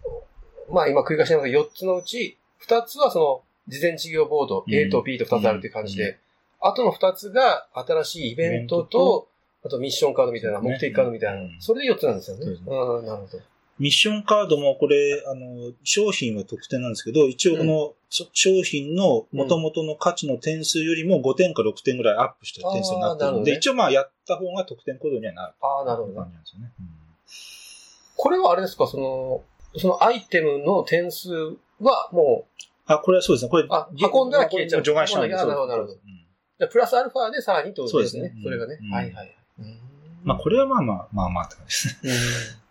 [0.71, 6.19] まあ、今繰り返しながら4つのうち、2つはその、事前事業ボード、A と B と2つあるっていう感じで、
[6.61, 9.29] あとの2つが新しいイベントと、
[9.65, 12.47] あとミッションカードみたいな、目的カードみたいな、それで4つなんですよね。
[12.47, 13.41] うん、なるほど。
[13.79, 25.55] ミッションカードもこれ、あの、商品は特典なんですけど、一応この、商品の元々の価値の点数よりも5点か6点ぐらいアップした点数になってるので、一応まあやった方が得点コードにはなる。
[25.61, 26.15] ああ、なるほど。
[26.15, 26.73] 感じなんですよね。
[28.17, 29.43] これはあれですか、その、
[29.79, 31.31] そのアイテムの点数
[31.81, 33.51] はもう、あ、これはそうですね。
[33.51, 34.83] これ、あ、運んだら消えちゃう。
[34.83, 35.95] 除外しないなるほど、なるほど。
[36.59, 38.33] じゃプラスアルファでさらにってことですね。
[38.43, 38.79] それがね。
[38.91, 39.37] はいはい。
[40.25, 42.13] まあ、これはまあまあ、まあまあって感じですね。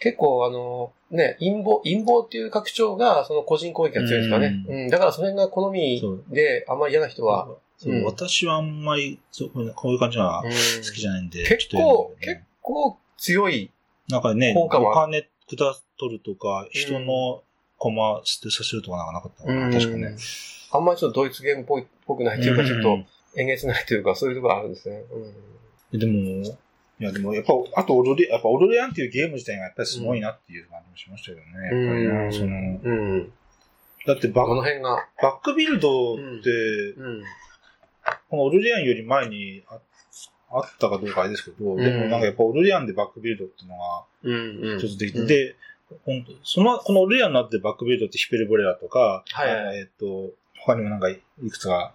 [0.00, 4.64] 結構、あの、ね、陰謀、陰謀っていう拡張が、その個人攻撃が強いですかね。
[4.68, 4.88] うん。
[4.90, 7.48] だからその辺が好みで、あんまり嫌な人は。
[8.04, 10.50] 私はあんまり、そう、こういう感じは好
[10.92, 11.44] きじゃないんで。
[11.44, 13.70] 結構、結構強い。
[14.08, 17.42] なんかね、お金下取るとか、人の
[17.76, 20.16] コマ捨てさせるとかなんかなかったかな、確かね。
[20.70, 22.98] あんまりちょっとドイツゲームっぽいぽくないというか、ちょっと、
[23.36, 25.04] えげつないというか、そういうところあるんですね。
[25.92, 26.44] うん、でも、
[27.00, 31.66] いや、でも、やっぱ、あと、オルレ、やっぱ、オルレアンっていうゲーム自体がやっぱりすごいなっていう感じもしましたけどね。
[31.66, 33.32] やっぱりな、その、うん、
[34.06, 35.06] だってバ、この辺が。
[35.22, 36.22] バックビルドって、
[36.96, 37.22] うん。
[38.30, 39.78] このオルレアンより前にあ
[40.50, 45.56] あったかどうかあれですけど、でもなんかやっぱオルレアンでバックビルドっていうのが、一つできて、で、
[46.04, 51.20] 本当その、このレアになってバックビルドってヒペルボレラとか、はい、えっ、と、他にもなんかい
[51.50, 51.94] くつか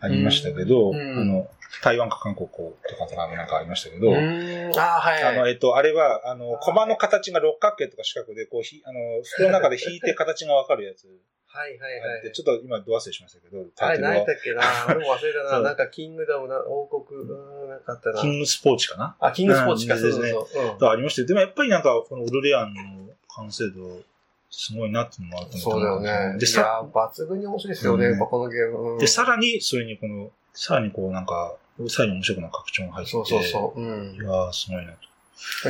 [0.00, 1.48] ありましたけど、あの、
[1.82, 2.54] 台湾か韓国と
[2.98, 11.06] かとかなんかありましたけど、あはい、あの、えっ、と、あれは、あの、コマの形が六角形とか四角で、こう、ひ、あの、袋の中で引いて形がわかるやつ。
[11.54, 12.32] はいはいはい。
[12.32, 13.94] ちょっと今、ど忘れしましたけど、は。
[13.94, 14.62] い、何やったっけな？
[14.88, 15.60] 俺 も忘れたな。
[15.60, 18.20] なんか、キングダムな、王国、うん、なんかあったな。
[18.20, 19.16] キングスポーチかな？
[19.20, 20.32] あ、キングスポーチか、そうですね。
[20.80, 23.03] とありまして、でもやっぱりなんか、このウルレアンの
[23.36, 24.02] 完成度、
[24.50, 25.60] すごいなっていうのもあると思う。
[25.60, 26.38] そうだよね。
[26.38, 28.98] で、さ、抜群に面白いですよね、うん、このゲーム。
[29.00, 31.56] で、さらに、それにこの、さらにこうなんか、
[31.88, 33.10] さらに面白くな拡張が入ってて。
[33.10, 33.80] そうそうそう。
[33.80, 34.14] うん。
[34.14, 34.98] いやすごいなと。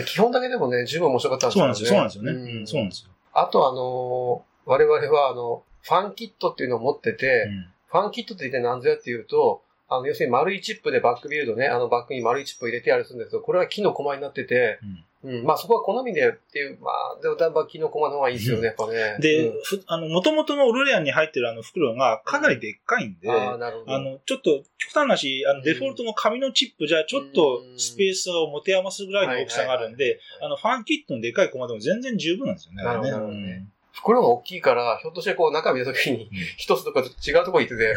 [0.04, 1.74] 基本だけでもね、十分面白かったんですよね。
[1.74, 2.60] そうなんですよ、そうなんですよね。
[2.60, 3.10] うん、そうなんですよ。
[3.32, 19.16] あとあのー、我々はあの、ファンキットっていうのを持ってて、うん、ファンキットって一体何ぞやっていうと、あの、要するに丸いチップでバックビルドね、あのバックに丸いチップを入れてやるんですけど、これは木の駒になってて、うん、うん、まあそこは好みでっていう、まあ、でもだいぶ木の駒の方がいいですよね、やっぱね。
[19.20, 23.94] で、うん、ふあの、元々のオルレアンに入ってるあの袋がかなりでっかいんで、あなるほど。
[23.94, 32.84] あの、ちょっと、極端な話、あの、デフォルトの紙のチップじゃちょっとスペースを持て余すぐらいの大きさがあるんで、あの、ファンキットのでかい駒でも全然十分なんですよね。
[32.84, 33.28] なるほど。
[33.28, 33.66] ね。
[33.92, 37.94] 袋が大きいから、ひょっとしてこう中見たときに、一つとか違うとこ行ってて、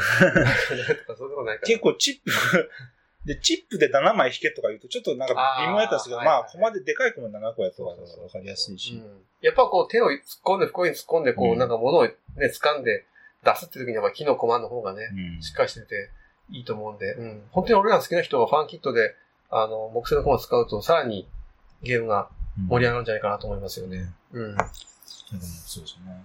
[1.66, 2.32] 結構チップ
[3.26, 7.96] で、チップで7枚引けとか言うと、ちょっとなんか微妙やったんですけど、まあ、コマででかいコマ7個やったらわ
[8.32, 9.02] かりやすいし、
[9.42, 13.06] やっぱこう手を突っ込んで、袋に突っ込んで、こう、なんか物をね、掴んで
[13.44, 15.10] 出すって時にやっぱ木のコマの方がね、
[15.42, 16.10] しっかりしてて
[16.50, 17.42] いいと思うんで、うん。
[17.52, 19.16] 本当に俺ら好きな人がファンキットで、
[19.50, 21.28] あの、木製のコマ使うと、さらに
[21.84, 22.30] ゲームが
[22.70, 24.10] 盛り上がるんじゃないかなと思いますよね。
[24.32, 24.56] うん。
[24.56, 26.24] そうですね。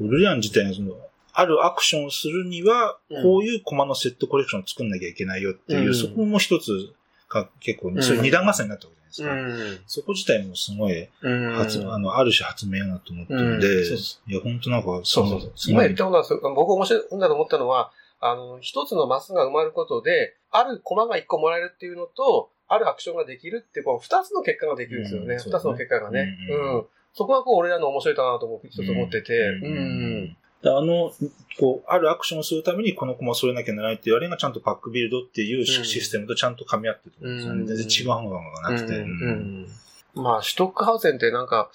[0.00, 0.94] ルリアン自体がその、
[1.34, 6.94] あるアクションをするには、こういうコマのセットコレクションを作んなきゃいけないよっていう、うん、そこも一つ
[7.28, 9.82] が結構、そういう二段合戦になったわけじゃないですか。
[9.86, 11.08] そこ自体もすごい、
[11.54, 15.52] 発、あの、ある種発明やなと思ってるんで、いや、本当なんか、そうそうそう。
[15.66, 25.36] 今言ったことは、僕面白いんだと思ったのは、あの、一つのマスが埋まることで、あるコマが一個もらえるっていうのと、あるアクションができるって、こう、二つの結果ができるんですよね。
[25.36, 26.38] 二、つの結果がね。
[26.48, 26.84] うん。
[27.12, 29.38] そこはこう、俺らの面白いかなと思う、一つ思ってて。
[29.38, 30.36] うん。
[30.70, 31.12] あの、
[31.58, 37.60] こう、あるアクションをするためにこのコマを添えなきゃならないっていうあれがちゃんとパックビルドっていうシステムとちゃんと噛み合ってると思うんですよね。
[37.60, 38.98] うん、全然違うのがなくて。
[38.98, 39.66] うん、
[40.14, 41.70] まあ、シュトックハウゼンってなんか、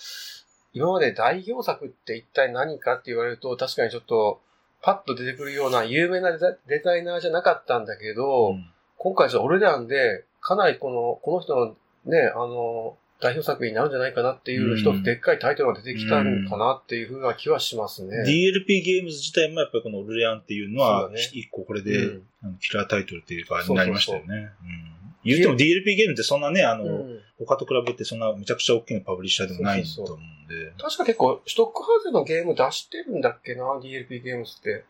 [0.74, 4.42] 今まで代表作って一体何かって言われると、確かにちょっと、
[4.82, 6.38] パッと出てくるような有名なデ
[6.84, 8.66] ザイナーじゃなかったんだけど、うん、
[8.98, 11.76] 今回は俺らんで、かなりこの、この人の
[12.06, 18.24] ね、あの、代表作になるんじゃないかなっていう一つでっかいタイトルが出てきたのかなっていうふうな気はしますね。
[18.24, 22.08] DLP ゲームズ自体もやっぱりこのルレアンっていうのは、一個これで、う
[22.48, 24.26] ん、キラータイトルっていうかになりましたよね。
[24.28, 30.72] そうそうそう言っても DLP ゲームってそんなね、あの、うん、他と比べてそんなめちゃくちゃ大きなパブリッシャーでもないと思うんで。
[30.82, 34.86] 確か結構、ストックハウゼのゲーム出してるんだっけな、DLP ゲームズって。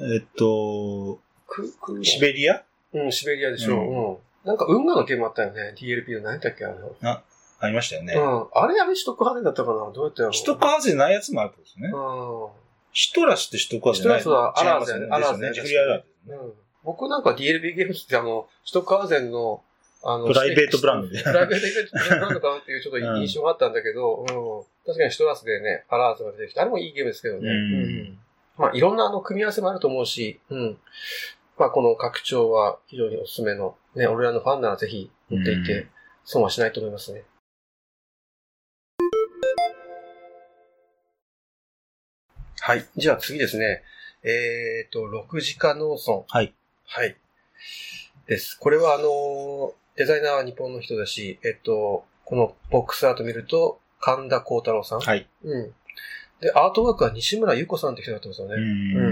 [0.00, 1.20] えっと、
[2.02, 2.62] シベリア？
[2.94, 3.74] うん、シベリアでしょ。
[3.74, 4.08] うん。
[4.12, 6.94] うん、なんか運河のゲームあったよね、DLP の何だっけあの。
[7.02, 7.22] あ、
[7.60, 8.14] ありましたよね。
[8.14, 8.46] うん。
[8.52, 11.90] あれあれシトックハゼだったかなどうやってやろうシトックハゼないやつもあるんですね。
[11.92, 12.48] うん。
[12.92, 15.06] シトラスってシトックハゼシトラスはアラーゼね。
[15.10, 15.52] アラーゼね。
[15.52, 16.02] ジフリアラー。
[16.30, 16.52] うん。
[16.84, 19.62] 僕なんか DLB ゲームってあの、シトックハゼの、
[20.04, 21.22] あの、プライベートブランドで。
[21.22, 24.26] プライベートブランドかなっていうちょっと印象があったんだけど、うん。
[24.86, 27.50] 確かにシトラスでね、アラーゼが出てきて、あれもいいゲームですけどね。
[27.50, 28.18] うん。
[28.56, 30.78] まあ、いろんなあの、組み合わせもあると思うし、うん。
[31.58, 35.88] まあ、この拡張は非常におすすめの、ね、俺らのファンならぜひ持っていって、
[36.24, 37.24] 損はしないと思いますね。
[42.68, 42.84] はい。
[42.98, 43.82] じゃあ次ですね。
[44.22, 46.24] えっ、ー、と、6時間農村。
[46.28, 46.52] はい。
[46.84, 47.16] はい。
[48.26, 48.58] です。
[48.60, 55.00] これはあの、デザイナーは日本の人だし、えっと、このボックスアート見ると、神田幸太郎さん。
[55.00, 55.26] はい。
[55.44, 55.72] うん。
[56.42, 58.56] で、アートワークは西村優子さんって人になってますよね。
[58.56, 58.60] う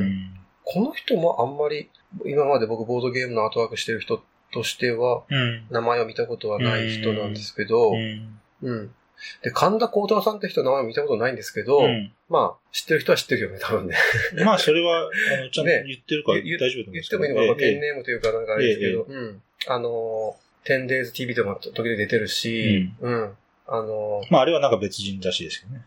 [0.04, 1.88] ん,、この人もあんまり、
[2.26, 5.24] 今まで僕ボードゲームのアートワークしてる人としては、
[5.70, 8.38] 名前を見たことはない人なんですけど、うん。
[8.60, 8.94] うん
[9.42, 13.96] で、神田幸太郎さんって人の名前見たことないんですけど、うん、まあ、知ってる人は知ってるよね、多分ね。
[14.44, 19.42] まあ、それは、あの、ちゃんと言ってるから大丈夫だと思言ってもいいのかな、ペンネームというかなんかあれですけど、うん。
[19.68, 23.36] あの、10days TV とか時々出てるし、うん。
[23.68, 25.82] あの、まあ、あれはなんか別人らしいですけどね。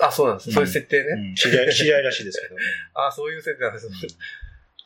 [0.00, 0.52] あ、そうなんです。
[0.52, 1.34] そういう設定ね。
[1.36, 2.56] 知り合い、知り合いらしいですけど。
[2.94, 3.88] あ、そういう設定なんです。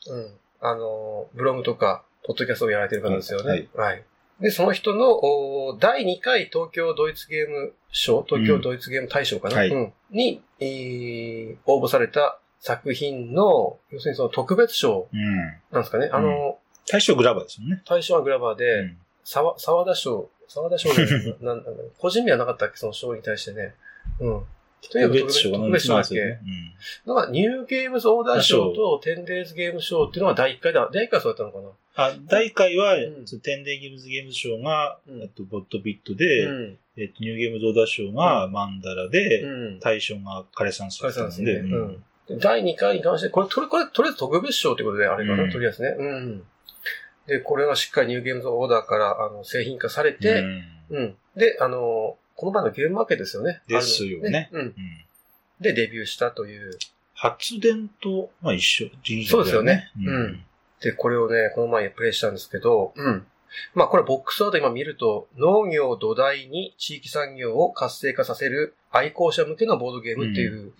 [0.09, 0.37] うん。
[0.59, 3.67] あの、ブログとか、ポッドキャストをやられてる方ですよね。
[3.75, 4.03] はい。
[4.39, 15.07] で、その人の第2回東京ドイツゲーム賞、東京ドイツゲーム大賞かな、うんはい、に、えー、応募された作品の、要するにその特別賞
[15.71, 16.07] なんですかね？
[16.07, 17.81] うん、あの、大賞グラバーですよね。
[17.87, 20.89] 大賞はグラバーで、うん、沢田賞、沢田賞
[21.41, 21.63] なん
[21.97, 23.73] 個人名はなかったっけ、その賞に対してね。
[24.19, 24.43] うん。
[24.89, 30.89] という特別賞特別賞だっけ、うん、なんか、ニューゲームズオーダー賞とテンデイズゲーム賞っていうのは第1回だ。
[30.93, 31.69] 第1回そうだったのかな？
[31.95, 42.03] あ、第1回は、うん、テンデイゲームズゲーム賞が、うん、とボットビットで、うん、えっと、ニューゲームズオーダー賞がマンダラで、うん、大賞が枯山水だったんで、うん。
[42.39, 45.95] 第2回に関して、これ、とり、これ、とりあえず特別賞ってことで、あれかな、とりあえずね。
[45.97, 46.43] うん。
[47.25, 50.43] で、これがしっかりニューゲームズオーダーから、あの、製品化されて、
[50.89, 51.15] うん。
[51.37, 53.61] で、あの、この場のゲームマーケットですよね。
[53.67, 54.29] ですよね。
[54.29, 54.75] ねうん。
[55.59, 56.77] で、デビューしたという。
[57.15, 58.91] 発電と、まあ一緒、ね、
[59.27, 59.91] そうですよね。
[59.97, 60.45] うん。
[60.79, 63.25] で、これをね、この前プレイしたんですけど、うん。
[63.73, 70.73] まあこれボックスアート今見ると、農業土台に地域産業を活性化させる愛好者向けのボードゲームっていう、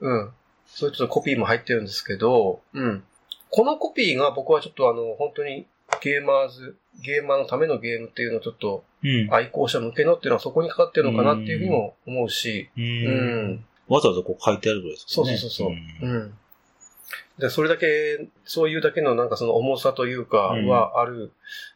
[0.00, 0.20] うん。
[0.20, 0.30] うん、
[0.66, 3.02] そういうちょっとコピーも入ってるんですけど、うん。
[3.48, 5.66] このコピーが僕はちょっとあの、本当に
[6.00, 8.84] ゲーマーズ、ゲーマーのためのゲームっていうのをちょっと、
[9.30, 12.84] 愛好者向けのっていうのはそこにかかってるのかなっていうふうにも思うし、うん。
[12.84, 12.86] う
[13.54, 15.28] んわざわざこう書いてあるぐらいですかね。
[15.28, 15.68] そうそうそう。
[15.70, 16.12] うん。
[16.12, 16.34] うん、
[17.38, 21.32] で、それだけ、そういうだけのなんかその重さというかはある、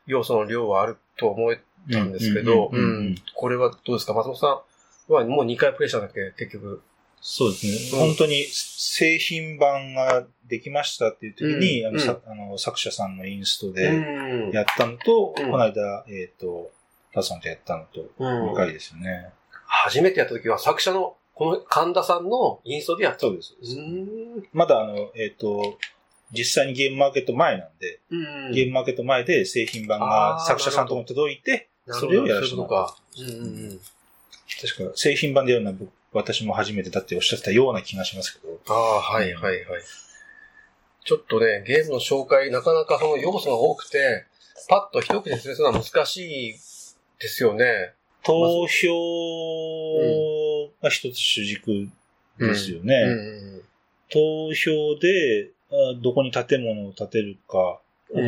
[0.07, 3.14] 要素の量はあると思えたんですけど、うん。
[3.34, 4.12] これはどうですか？
[4.12, 4.61] 松本さ
[5.09, 6.82] んはもう2回プレイしたんだっけ結局。
[7.24, 7.98] そうですね。
[8.00, 16.72] 本当に製品版ができましたっていう時に、あのあの作者さんのインストでやったのと、この間、えっ、と、
[17.14, 19.30] タさんとやったのと、2回ですよね。
[19.66, 23.20] 初めてやった時は作者のこの神田さんのインストでやった。
[23.20, 23.54] そうです。
[24.52, 25.78] まだあの、えっ、ー、と、
[26.32, 28.16] 実際にゲームマーケット前なんで、う
[28.50, 28.52] ん。
[28.52, 32.96] ゲームマーケット前で製品版が作者さんとも届いて、それをやらせてもらった。
[34.60, 38.60] 確か製品版で読んだ私も初めてだっておっしゃってたような気がしますけど。
[38.68, 39.82] ああ、はいはいはい。
[41.04, 44.24] ちょっとね、ゲームの紹介、なかなかその要素が多くて、
[44.68, 46.52] パッと一口で説明するのは難しい
[47.18, 47.92] ですよね。
[48.24, 48.88] 投票
[50.82, 51.88] が一つ主軸
[52.38, 53.04] ですよね。
[54.10, 55.50] 投票で、
[56.02, 57.80] どこに建物を建てるか、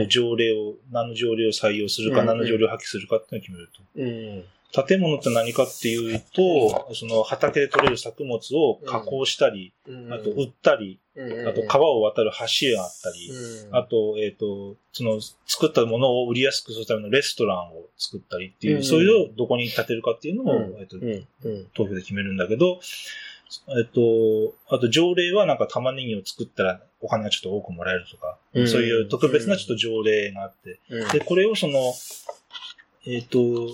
[0.09, 4.49] 条例を、何の条例を採用するか、何の条例を破棄するかっていうのを決めると。
[4.79, 9.73] うん建物って何かっていうと、その畑で取れる作物を加工したり、
[10.11, 10.99] あと売ったり、
[11.49, 13.31] あと川を渡る橋があったり、
[13.71, 20.97] あと、えっ、と、その作ったものを売りやすくするためのレストランを作ったりっていう、そういうのをどこに建てるかっていうのを、えっ、と、
[21.75, 22.81] 投票で決めるんだけど、
[23.69, 30.81] えっと、あと条例はなんか玉ねぎを作ったらお金がちょっと多くもらえるとか、そういう特別なちょっと条例があって、
[31.13, 31.95] で、これをその、
[33.07, 33.69] えっと、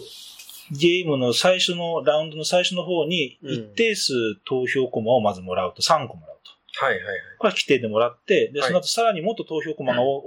[0.71, 4.13] ゲームの最初の、ラウンドの最初の方に、一定数
[4.45, 6.85] 投票コマをまずもらうと、3個もらうと。
[6.85, 7.17] はいはいはい。
[7.39, 10.23] これは規定でもらって、で、その後さらにもっと投票コマが多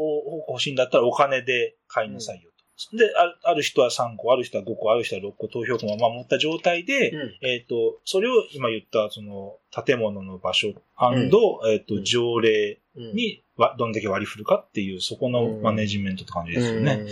[0.46, 2.52] く欲しいんだったらお金で買いなさいよ
[2.92, 2.98] と。
[2.98, 10.72] で、あるある人は3個、ある人は5個、ある人は6個投票コマを持った状態で、うん、えっ、と、それを今言ったその建物の場所、う
[11.16, 13.44] ん、えっ、と、条例に
[13.78, 17.06] どんだけ割り振るかっていう、そこのマネジメントって感じですよね。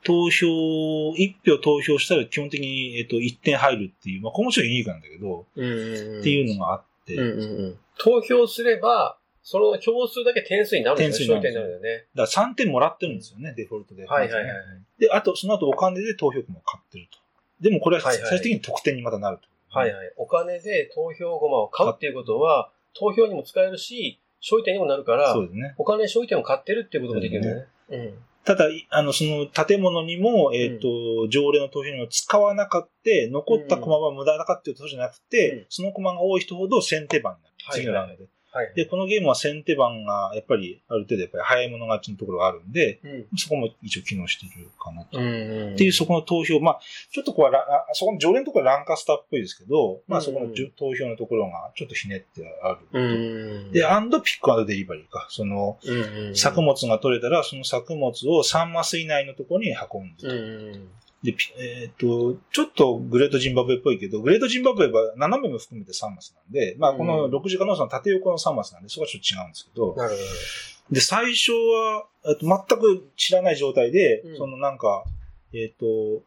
[0.00, 11.42] うん投票、一票投票したら基本的に、えっと、1点入るっていう、まあ、この人ユニークなんだけど、うんうんうん、っていうのがあって、うんうんうん、投票すれば、その票数だけ点数になるんですよね。
[11.42, 12.04] 点数になるよね。
[12.14, 14.06] だから3点もらってるんですよね、デフォルトで。
[14.06, 14.54] はいはいはい。
[14.98, 17.18] で、あと、その後お金で投票も買ってると。
[17.60, 19.48] でもこれは最終的に得点にまたなると。
[19.78, 20.12] はいはい。
[20.16, 25.74] お金で投票駒を買うっていうことは、投票にも使えるし、消費点にもなるから、そうですね。
[25.78, 27.66] お金で消費点を買ってるっていうこともできるんだよね。
[27.90, 28.14] うん。
[28.44, 30.88] ただ、あの、その建物にも、えっ、ー、と、
[31.24, 32.90] うん、条例の投票にも使わなかった、
[33.30, 37.54] 残った駒は無駄だかっていうとじゃなくて、うん、その駒が多い人ほど先手番になる。
[37.72, 38.28] 次のラウンドで。
[38.52, 45.18] はい、で、このゲームは先手番が、やっぱり、ある程度やっぱり早い者勝ちのところがあるんで、うん、そこも一応機能してるかなと。
[45.18, 45.20] っ
[45.76, 46.80] ていう、そこの投票、まあ、
[47.12, 55.28] ちょっとこうは、そこの常連のところはランカスターっぽいですけど、まあ、そこの投票のところがちょっとひねってあるで、アンドピックアンドデリバリーか。
[55.30, 55.78] その、
[56.34, 61.00] 作物が取れたら、その作物を3マス以内のところに運んでと。
[61.22, 70.22] で、えっ、ー、と、ちょっとグレートジンバブエっぽいけど、グレートジンバブエは斜めも含めて3マスなんで、まあこの六次化農村の縦横の3マスなんで、そこはちょっと違うんですけど、なるほど。
[70.94, 75.04] で、最初は、えっと、全く知らない状態で、うん、そのなんか、
[75.52, 76.22] えっ、ー、と、こ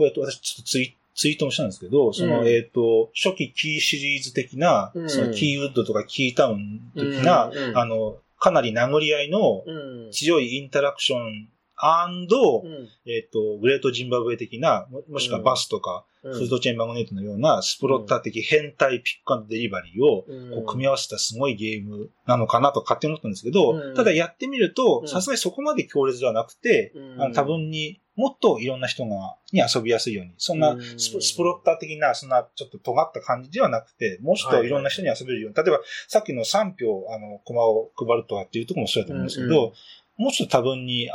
[0.00, 9.64] うやって私ちょっとツイツイートもしたんですけど、その、うん、えっ、ー、と、初期キーシリーズ的な、うん、そのキーウッドとかキータウン的な、あの、かなり殴り合いの
[10.12, 12.64] 強いインタラクションアンド、
[13.06, 20.22] えっ、と、グレートジンバブエ的な、ももしくはバスとか、フードチェーンマグネットのようなスプロッター的変態ピックアンドデリバリーを
[20.54, 39.74] こう組み合わせたすごいゲームなのかなと勝手に思ったんですけど、ただやってみると、さすがにそこまで強烈ではなくて、あの多分にもっといろんな人が、に遊びやすいように、そんなスプスプロッター的な、そんなちょっと尖った感じではなくて、もうちょっといろんな人に遊べるように、例えばさっきの3票、あの、コマを配るとかっていうところもそうだと思うんですけど、
[40.16, 41.10] もうちょっと多分に遊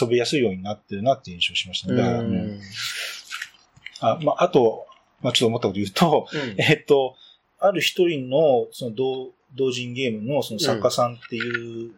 [0.00, 1.96] 遊びやすいようになってるなっていう印象しましたね。
[1.96, 2.60] だから、うん、
[4.00, 4.86] あ、まあ、あと、
[5.20, 7.16] まあ、ちょっと思ったこと言うと、うん、 えっと、
[7.58, 11.92] ある一人の、その同、同人ゲームのその作家さんっていう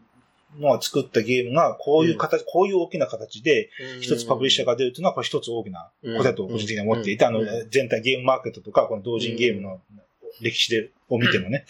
[0.58, 3.70] のが作ったゲームが、こういう形、うん、こういう大きな形で、
[4.00, 9.80] 一つパブリッシャーが出るというのは、これ一つ大きなことだと個人的には思っていて、あの、全体ゲームマーケットとか、この同人ゲームの
[10.40, 11.64] 歴史で、を見てもね、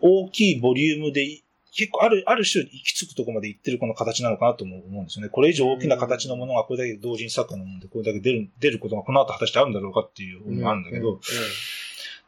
[0.00, 5.30] 大きいボリュームで結構ある、ある種行き着くところまで行ってるこの形なのかなと思うんですよね。
[5.30, 11.20] これ以上大きな形のものがこれだけ同人作家のものでこれだけ出る、出ることがこの後果たしてあるんだろうかっていうのがあるんだけど、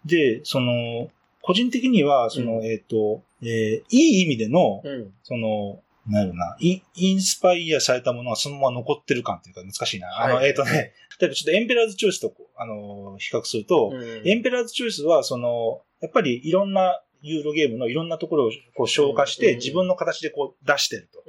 [0.05, 1.11] で、その、
[1.43, 10.09] 個人的には、その、うん、えっ、ー、と、えー、いい意味での、うん、その、なるな、イインスパイアされたものがそのまま残ってる感っていうか難しいな。
[10.22, 21.23] あの、はい、えっ、ー、とね、例えばちょっとエンペラーズチョイスと、あの、比較すると、うん、エンペラーズチョイスは、その、やっぱりいろんなユーロゲームのいろんなところをこう消化して、自分の形でこう出してると。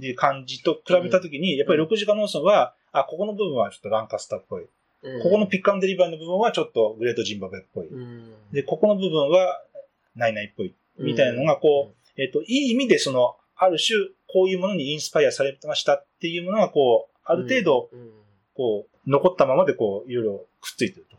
[0.00, 4.64] いう感じと比べたときに、やっぱり6時間ノーソンは、あ、ここの部分はちょっとランカスターっぽい。
[5.22, 7.88] ここのピックアンデリバーの部分はちょっとグレートジンバブエっぽい。
[8.52, 9.60] で、ここの部分は
[10.16, 10.74] ナイナイっぽい。
[10.98, 13.98] みたいなのが、こう、えっ、と、いい意味でその、ある種、
[14.32, 17.90] こういうものにインスパイアされましたっていうものが、こう、ある程度、
[18.54, 21.14] こう、残ったままでこう、いろいろくっついてると。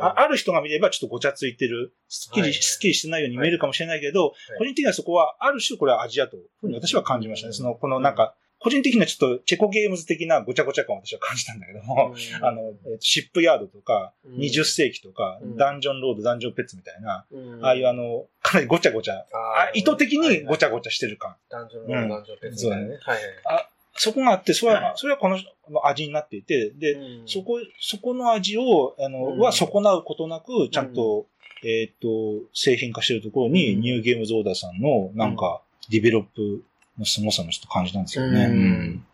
[0.00, 7.52] ある人が見ればちょっとごちゃついてる、すっきり、すっきりしてないように見えるかもしれないけど、個人的にはそこは、ある種これはアジアというふうに私は感じましたね。
[7.52, 21.36] その、このなんか、個人的にはちょっとチェコゲームズ的なごちゃごちゃ感を私は感じたんだけども、うん、あの、シップヤードとか、20世紀とか、うん、ダンジョンロード、ダンジョンペッツみたいな、うん、ああいうあの、かなりごちゃごちゃ、あ意図的にごちゃごちゃしてる感。
[21.48, 22.98] ダンジョンロード、ダンジョンペッツみたいなね。
[23.00, 23.68] はい、あ
[24.00, 25.38] そこがあって、それは、それはこの
[25.86, 26.96] 味になっていて、で、
[27.26, 31.26] そこ、そこの味を、あの、は損なうことなく、ちゃんと、
[31.62, 32.08] えっ、と、
[32.54, 36.62] 製品化してるところに、ニューゲームズオーダーさんの、なんか、ディベロップ
[36.98, 38.44] の凄さのちょっと感じなんですよね。
[38.44, 39.04] うん、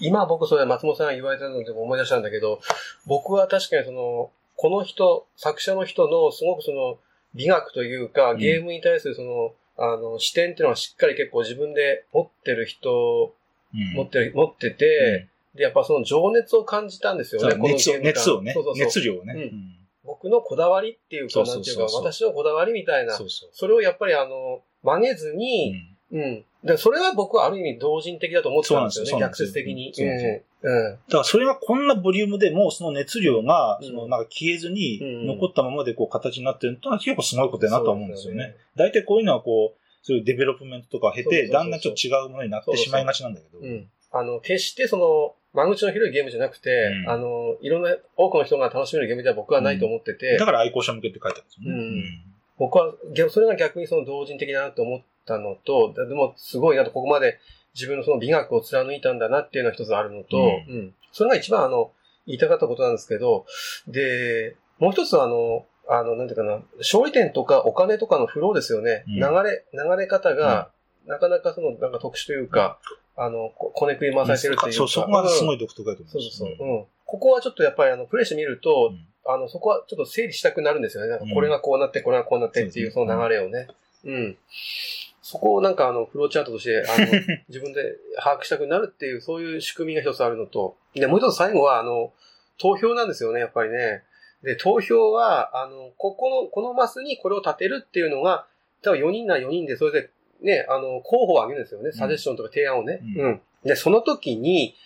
[0.00, 2.60] 今僕それ松本さんが言われたので思い出したんだけど、
[3.06, 6.98] 僕は確かにその、この人、作者の人のすごくその
[7.34, 13.32] 美学というか、ゲームに対するその、あの、視点っていうのはしっかり結構自分で持ってる人、うん、
[13.94, 18.52] 持ってる、持ってて、うん、で、やっぱその情熱を感じたんですよね、この熱を熱をね。
[18.52, 19.52] そうそう熱量をね。
[20.04, 23.50] 僕のこだわりっていうか、なんていうか、私のこだわりみたいな、そうそう。
[23.52, 25.74] それをやっぱりあの、曲げずに、
[26.12, 26.44] うん。
[26.62, 29.92] でそれは僕はある意味同人的だと思ってたんですよね、逆説的に。
[30.62, 30.92] うん。
[30.92, 38.56] だからそれがこんなボリュームでもその熱量が、そのなんか消えずに残ったままでこう形になってるのは結構すごいことだなと思うんですよね。
[38.76, 43.58] 大体こういうのはこう、そういうデベロップメントとか経て、だんだんちょっと違うものになってしまいがちなんだけど。
[44.12, 50.32] あの、決してその、間口の広いゲームじゃなくて、うん、あの、いろんな、多くの人が楽しめるゲームでは僕はないと思ってて。
[50.32, 51.78] うん、だから愛好者向けって書いてあるんですよね。
[51.78, 52.04] うん。
[52.58, 52.92] 僕は、
[53.30, 57.38] それが逆にその同人的だなと思ったのと、でもすごいなと、ここまで
[57.74, 60.36] 自分のその美学を貫いたんだなっていうのが一つあるのと、
[60.68, 60.94] うん。
[61.12, 61.92] それが一番あの、
[62.26, 63.46] 言いたかったことなんですけど、
[63.86, 69.04] で、もう一つあの、あの、なんていうかな、勝利点とかお金とかのフローですよね。
[69.06, 70.70] 流れ、流れ方が、
[71.06, 72.78] なかなかその、なんか特殊というか、
[73.16, 74.72] あの、こねくり回されてるっていうか。
[74.72, 76.68] そう、そこがすごい独特だと思う、うん、そうそうそう。
[76.68, 76.84] うん。
[77.04, 81.10] ここはちょっとやっぱりあの、プレイしてみると、うん、あの、そこはちょっと整理したくなるんですよね。
[81.10, 83.68] なんかこれがこうなって、これがこうなってっていうその流れをね。
[84.04, 84.36] うん。
[85.22, 87.06] そこをなんかあの、フローチャートとして、あの、
[87.48, 92.12] 自分で把握したくなるっていう、そういう仕組みが一つあるのと、で、もう一つ最後は、あの、
[92.58, 94.02] 投票なんですよね、やっぱりね。
[94.44, 98.46] で、投票は、あの、ここの、このマスにこれを立てるっていうのが、
[98.82, 100.10] 多分4人なら4人で、それで
[100.42, 101.92] ね、あの、候補を挙げるんですよね。
[101.92, 103.00] サジェッションとか提案をね。
[103.16, 103.24] うん。
[103.24, 104.76] うん、で、その時に、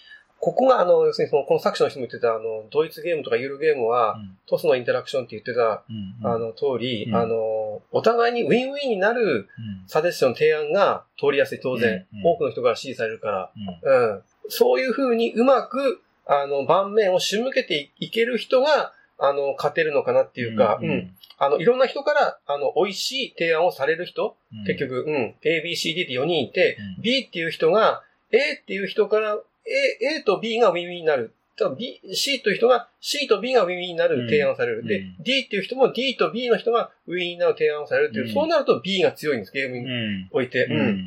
[0.40, 9.48] ここが、あの、要するにその、この作者の人も言ってた、あの、ドイツゲームとかユーロゲームは、うん、トスのインタラクションって言ってた、うんうん、あの、通り、うん、あの、お互いにウィンウィンになる
[9.88, 12.06] サジェッション提案が通りやすい、当然。
[12.14, 13.52] うん、多くの人から支持されるから。
[13.82, 14.22] うん。
[14.48, 21.16] そういうふうにうまく、あの、盤面を仕向けていける人が、あの、勝てるのかなっていうか、うん、うん。
[21.38, 31.34] あの、いろんな人から、あの、美味しい提案をされる人、うん、結局、うん、A, B, C, D って4人いて、うん、B っていう人が、A っていう人から、A, A と B がウィンウィンになる。
[31.76, 34.86] B、C という人が C と B がウィンウィンになる提案をされる。
[34.86, 40.66] で、D っていう人も D と B の人がウィンウィンになる提案をされるっていう、そうなると B が強いんです、ゲームにおいて。
[40.66, 41.04] うん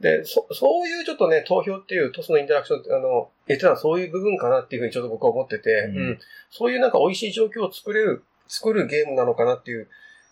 [0.00, 6.18] で、そ、そういうちょっとね、投票っていうトスのインタラクションって、あの、言ってたのはそういう部分かなっていうふうにちょっと僕は思ってて、うん、うん、
[6.50, 9.88] そういうなんか美味しい状況を作れる、作るゲームなのかなっていう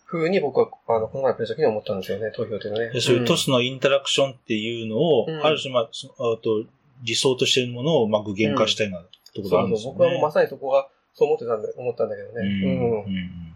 [0.06, 2.98] ふうに僕は、あの、今回プレゼントに思ったんですよね、投票っていうのね。
[2.98, 5.88] そういうトスのインタラクションっていうのを、うん、ある種、まあ、あ
[6.42, 6.64] と、
[7.02, 9.00] 理想としているものを、まあ、具現化したいな、
[9.34, 9.98] ところがあるんですよね。
[9.98, 12.34] そうそう、僕はもうまさにそこが、そう思ってたんだ、思ったんだけどね。
[12.40, 12.80] うん。
[12.80, 13.48] うんうん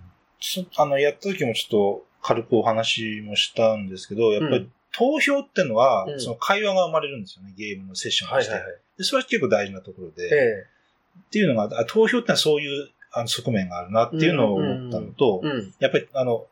[0.76, 8.52] あの、やった時もちょっと軽くお話もしたんですけど、やっぱり投票ってのは、その会話が生まれるんですよね、ゲームのセッションとして。
[8.52, 16.46] はいはいはい、でそれは結構大事なところで、えー、っていうのが、投票ってのはそういうあの側面があるなっていうのを思ったのと、うんうんうん、やっぱりあの、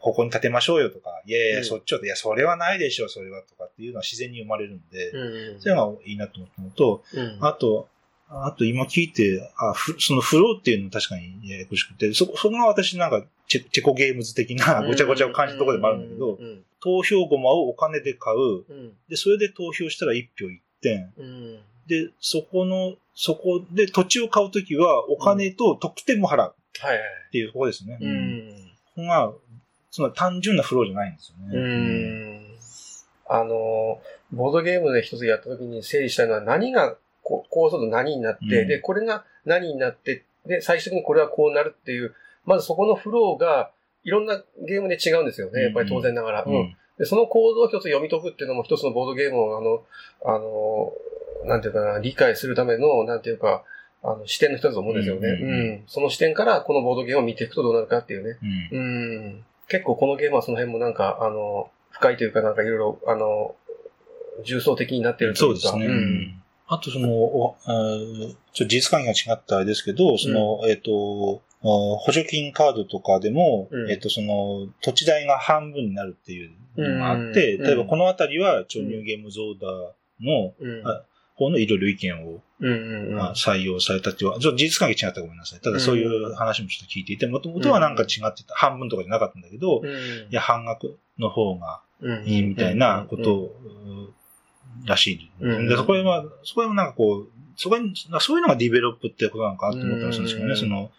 [0.00, 5.20] ここに立てましょうよとか、いやいや、そっちを、いや、それはないでしょう、それはとかっていうのは自然に生まれるんで、うん
[5.54, 7.88] うん、そういうのがいいなと思ったのと、うん、あと、
[8.30, 16.38] あと今聞いて、あそのフローっていうの確かにややこしくて、そ、そこが私なんかチェチェコゲームズ的なごちゃごちゃを感じたところでもあるんだけど、
[16.80, 18.64] 投票ゴマをお金で買う、
[19.08, 21.12] で、それで投票したら1票1点、
[21.86, 26.54] で、そこの、そこで土地を買うときはお金と得点も払う。
[26.78, 26.96] はい。
[27.28, 27.98] っていうところですね。
[28.00, 28.72] うん。
[28.94, 29.32] ここが、
[29.90, 31.58] その単純なフローじゃないんですよね。
[31.58, 32.56] うん。
[33.28, 34.00] あの、
[34.32, 42.14] ボードゲームで一つやったときに整理したいのは何がこう、こうすると何になって、うん、で、これが何になって、で、最終的にこれはこうなるっていう、
[42.44, 43.70] まずそこのフローが、
[44.04, 45.62] いろんなゲームで違うんですよね。
[45.62, 46.44] やっぱり当然ながら。
[46.46, 46.76] うん。
[46.98, 49.82] で、その構造を一つ読み解くっていうのも一つのボードゲームを、あの、
[50.24, 50.92] あの、
[51.44, 53.64] なんていうかな、理解するための、なんていうか、
[54.02, 55.28] あの、視点の一つと思うんですよね。
[55.28, 58.38] うん、うん、その視点からこのボードゲームを見ていくとどうなるかっていうね。
[58.72, 58.78] うん。
[58.78, 63.54] うん結構このゲームはその辺もなんか、あの、深いというかなんかいろいろ、あの、
[64.44, 65.60] 重層的になってるというか。
[65.60, 65.86] そうですね。
[65.86, 66.40] うん
[66.72, 80.54] あとその、おちょっと事実関係が違ったあれですけど、その、うん、えっ、ー、と、補助金カードとかでも、うん、えっ、ー、と、その、土地代が半分になるっていうのがあって、うん、例えばこのあたりは、ちょ、ニューゲームズオーダーの、
[81.34, 82.42] 方のいろいろ意見を、
[83.14, 85.60] まあ、採用されたっていうのは、ちょっと事実関係違ったらごめんなさい。
[85.60, 89.82] ただそういう話もちょっと聞いていて、もともとはなんか違ってた、半分とかじゃなかったんだけど、
[90.30, 91.82] いや、半額の方が
[92.24, 93.52] いいみたいなこと
[94.86, 95.30] らしい。
[95.68, 100.90] で、そこは、そこはなんかこう、そこに、そういうのがディベロップってことなのかなと思ったりするんですけどね、その、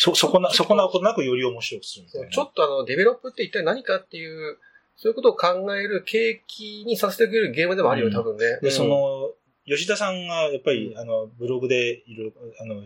[0.00, 2.28] そ、そこな、損なうことなくより面白くするみたいな。
[2.30, 4.56] ちょっとあの、ディベロップって一体何かっていう、
[4.96, 8.60] そういうことを考える契機にさせてくれるゲームでもあるよ、多分ね。
[8.62, 9.30] で、その、
[9.66, 12.82] 吉田さんがやっぱり、あの、ブログでいろいろ、あの、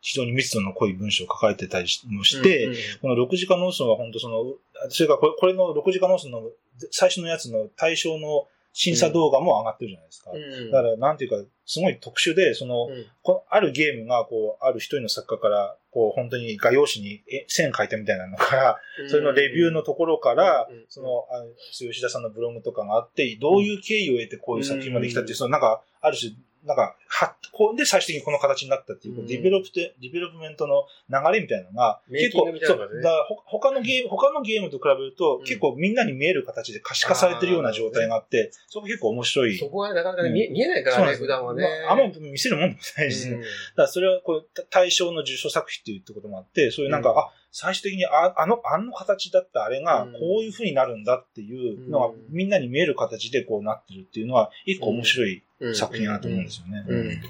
[0.00, 4.44] 非常に密度の濃い文章を書かれてたりもして、うんうん、この六次化農村は本当その、
[4.88, 6.42] それからこれの六次化農村の
[6.90, 8.48] 最初のやつの大賞の
[8.78, 10.30] 審査動画も上がってるじゃないですか。
[10.30, 26.30] うん、だから、なんていうか、すごい特殊で、その、うん、このあるゲームが、こう、ある一人の作家から、こう、本当に画用紙に線書いたみたいなのから、それのレビューのところから、その、あ吉田さんのブログとかがあって、どういう経緯を得てこういう作品まで来たっていう、そのなんか、ある種、
[26.64, 39.58] なんか、は、こうで最終的にこの形になったっていう、うん、 develop development の流れみたいなのが、結構、そう、だ他のゲーム、他のゲームと比べると、結構みんなに見える形で可視化されてるような状態があって、そこ結構面白い。
[39.58, 41.64] そこはなかなかね、見えないからね、普段はね。
[41.88, 43.28] あんま見せるもんもないし。
[43.30, 43.36] ね。
[43.36, 43.46] だか
[43.82, 55.42] らそれはこう、大賞の受賞作品っていうこともあって、そういうなんか、あ、最終的にああの、あの形だったあれが、こういう風になるんだっていうのが、みんなに見える形でこうなってるっていうのは、一個面白い
[55.74, 57.22] 作品だと思うんですよね。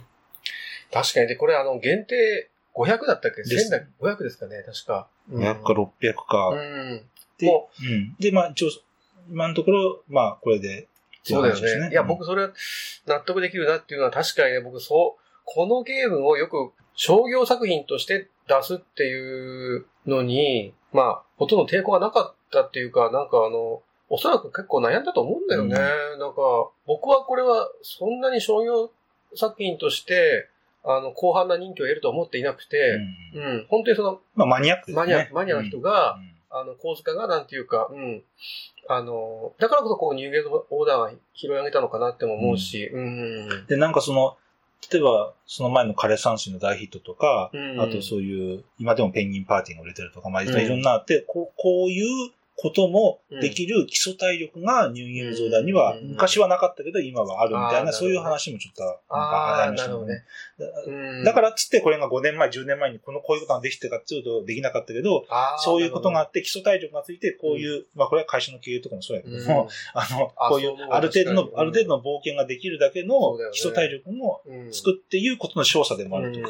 [0.93, 1.29] 確かに。
[1.29, 5.09] で、これあの、限定500だったっけ ?1000 だ500ですかね確か。
[5.31, 6.49] 500か600か。
[6.49, 7.03] うん。
[7.39, 8.71] で、うん、で、まあ、一応、
[9.31, 10.89] 今のところ、まあ、これで、
[11.25, 11.91] そうだよね。
[11.91, 12.53] いや、僕それは
[13.07, 25.76] 納得できるなっていうのは確かにね、僕そう、このゲームをよく商業作品として出すっていうのに、まあ、ほとんど抵抗がなかったっていうか、なんかあの、おそらく結構悩んだと思うんだよね。
[26.14, 28.90] うん、なんか、僕はこれはそんなに商業
[29.34, 30.48] 作品として、
[30.84, 32.98] あの、広範な人気を得ると思っていなくて、
[33.34, 38.22] うん、うん、本当にその、まあマニアック、ね、マニア、マニアの人が、うん、あの、構図化がなんていうか、うん、
[38.88, 43.66] あの、だからこそこう、ニューゲートオーダーが拾い上げたのかなっても思うし、うん。
[43.66, 44.36] で、なんかその、
[44.91, 59.96] 例えば、その前の枯山水の大ヒットとか、うん、あとそういう、今でもペンギンパーティーが売れてるとか、まあいろんなあって、こうこういうこともできる基礎体力がニューゲーム増大には、昔はなかったけど今はあるみたいな、そういう話もちょっとありました。
[59.96, 60.24] ね。
[61.24, 65.24] だからっつってこれが5年前、10年前にこのこういうことができてかっていうとできなかったけど、
[65.59, 74.40] そういうことがあって基礎体力がついてこういう、まあこれは会社の経営とかもそうやけども、あの、こういうある程度の、ある程度の冒険ができるだけの基礎体力も
[74.72, 76.40] つくっていうことの少佐でもあると。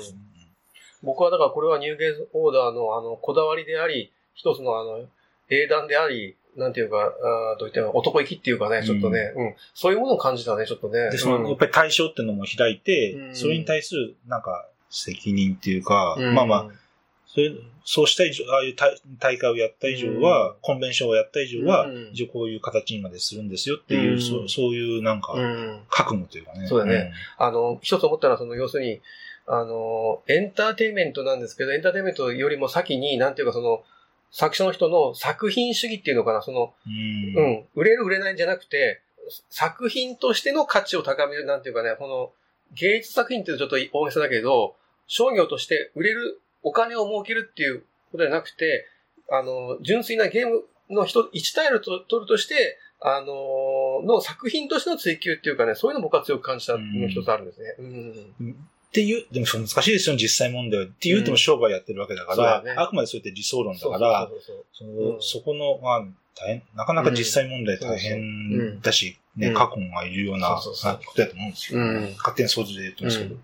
[1.02, 5.06] 僕はだからこれはニューゲームオーダーのあのこだわりであり、一つのあの
[5.50, 11.10] 英断であり、なんていうか、あどういった男行きっていうかね、ちょっとね、うん、うん、そういうものを感じたね、ちょっとね。
[11.10, 16.68] で、その、やっぱり対象っていうのも開いて、うん、それに対する、なんか、責任っていうか、うん、まあまあ、
[17.26, 17.52] それ
[17.84, 18.76] そうした以上、ああいう
[19.18, 25.34] 大会をやった以上は、コンベンションをやった以上は、一応こういう形にまでするんですよっていう、そそういうなんか、
[25.88, 26.66] 覚悟というかね。
[26.66, 27.12] そうだね。
[27.38, 29.00] あの、一つ思ったのは、その、要するに、
[29.46, 33.82] あの、エンターテイメントなんですけど、エンターテイメントよりも先に、なんていうかその、
[34.30, 39.00] 作者の人の作品主義っていうのかな、その、うん、うん、売れる売れないんじゃなくて、
[39.50, 42.32] 作品としての価値を高める、なんていうかね、この、
[42.74, 44.76] 芸術作品っていうとちょっと大げさだけど、
[45.06, 47.80] 商業として売れる、お金を儲けるっていう
[48.12, 48.86] ことじゃなくて、
[49.30, 57.74] あの、純粋なゲームの一、一タイルと取るとして、あのの作品としての追求っていうかね、そういうの僕は強く感じたの一つあるんですね。
[57.78, 60.86] うん、うんっていう、でも難しいですよ、実際問題は。
[60.86, 64.30] って言うても商売やってるわけだから、うんね、あくまでそうやって理想論だから、
[65.20, 71.80] そこの、まあ、大変、なかなか実際問題大変だし、うん、ね、過去がいるようなことやと思うんですよ。
[71.80, 73.36] うん、勝手に想像で言ってますけど。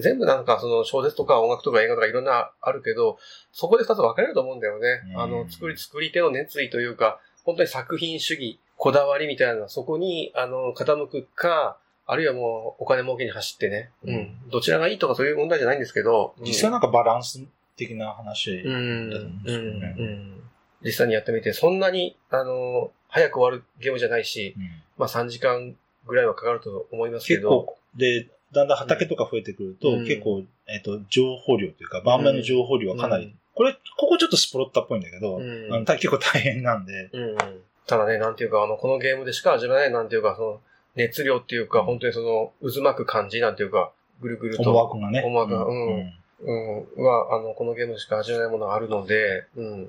[0.00, 3.18] 全部なんかその小説とか音楽とか映画とかいろんなあるけど、
[3.52, 5.02] そこで二つ分かれると思うんだよね。
[5.16, 14.36] あの、作り、作り手の熱意というか、本当に作品主義、こだわりみたいな、そこに、あの、傾くか、あるいはもうお金儲けに走ってね、うん。
[14.50, 16.34] どちらがいいとかそういう問題じゃないんですけど。
[16.40, 17.42] 実際なんかバランス
[17.76, 19.94] 的な話だと思うんですよね。
[19.98, 20.04] うん。
[20.04, 20.42] うん、
[20.82, 24.64] 実際にやってみて、そんなに、あの、早く終わるゲームじゃないし、うん、
[24.98, 25.74] まあ3時間
[26.06, 27.62] ぐらいはかかると思いますけど。
[27.62, 35.40] 結構、で、だんだん畑とか増えてくると、うん、結構、えっ、ー、と、情報量というか、盤面の情報量はかなり、うん、これ、ここちょっとスポロッタっぽいんだけど、
[35.96, 37.10] 結構大変なんで、
[37.86, 40.60] ただね、なんていうか、あの、このゲームでしか味わえない、なんていうか、その、
[40.96, 44.70] 熱量っていうか、本当にその、渦巻く感じなんていうか、ぐるぐると。
[44.70, 45.22] 思惑がね。
[45.24, 46.12] 思惑が、うん。
[46.40, 49.88] うん、は、あの、このゲームしか味わえないものがあるので、うん。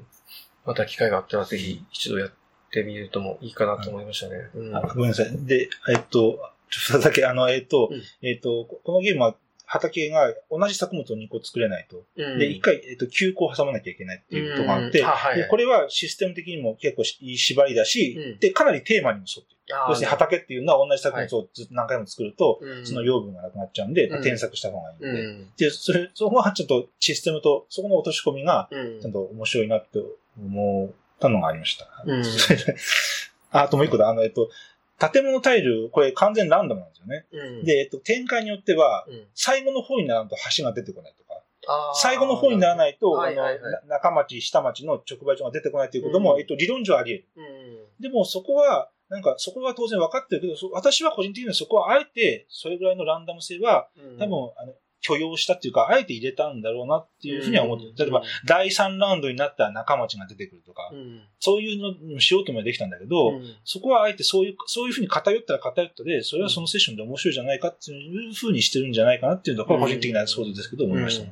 [0.66, 2.32] また機会があったらぜひ一度やっ
[2.72, 4.50] てみるともいいかなと思いましたね。
[4.56, 5.46] うん、ごめんなさい。
[5.46, 6.40] で、えっと、
[6.70, 9.36] ちょっとだけ、あの、えっ、と、うんえっ、と、このゲームは
[9.66, 12.04] 畑が同じ作物を2個作れないと。
[12.16, 15.06] で、1回、えっ、と、9個挟まなきゃいけないっていうことがあって、うん。
[15.06, 15.42] あはいはい。
[15.42, 18.40] でこれはシステム的にも結構いい縛りだし、うん。
[18.40, 19.56] で、かなりテーマにも沿って。
[19.90, 22.86] 要するに畑っていうのは同じ作物をずっと何回も作ると、うん。
[22.86, 24.24] その養分がなくなっちゃうんで、うん。
[24.24, 25.08] 添削した方がいいんで。
[25.08, 25.48] うん。
[25.58, 29.02] で、それ、そこはちょっとシステムと、そこの落とし込みが、うん。
[29.02, 30.00] ちゃんと面白いなって
[30.40, 31.88] 思ったのがありました。
[33.52, 34.50] あともう一個だ、あの、えっと、
[34.98, 37.26] 建物タイル、これ完全ランダムなんですよね。
[37.32, 41.42] うん、で、えっと、展開によっては、うん最後の方にならんと橋が出てこないとか、
[41.96, 47.88] 最後の方にならないと、はいはいはいあの、な中町、下町の直売所が出てこないということも、うんえっと、理論上あり得る。
[48.00, 48.02] うん。
[48.02, 54.74] でも、そこは、なんか、そこは当然分かってるけど、そ私は個人的にはそこはあえて、それぐらいのランダム性は、うん多分、あの、
[55.06, 57.90] 許容したっていうか、あえて入れたんだろうなっていうふうには思ってる。
[57.92, 61.22] うん例えば、第3ラウンドになったら中町が出てくるとか、うん。
[61.40, 71.26] そういうのにしようともできたんだけど、うんそこはあえてそういう、そういうふうに偏ったら偏ったで、それはそのセッションで面白いじゃないかっていうふうにしてるんじゃないかなっていうのは、これは個人的な想像ですけど、思いました。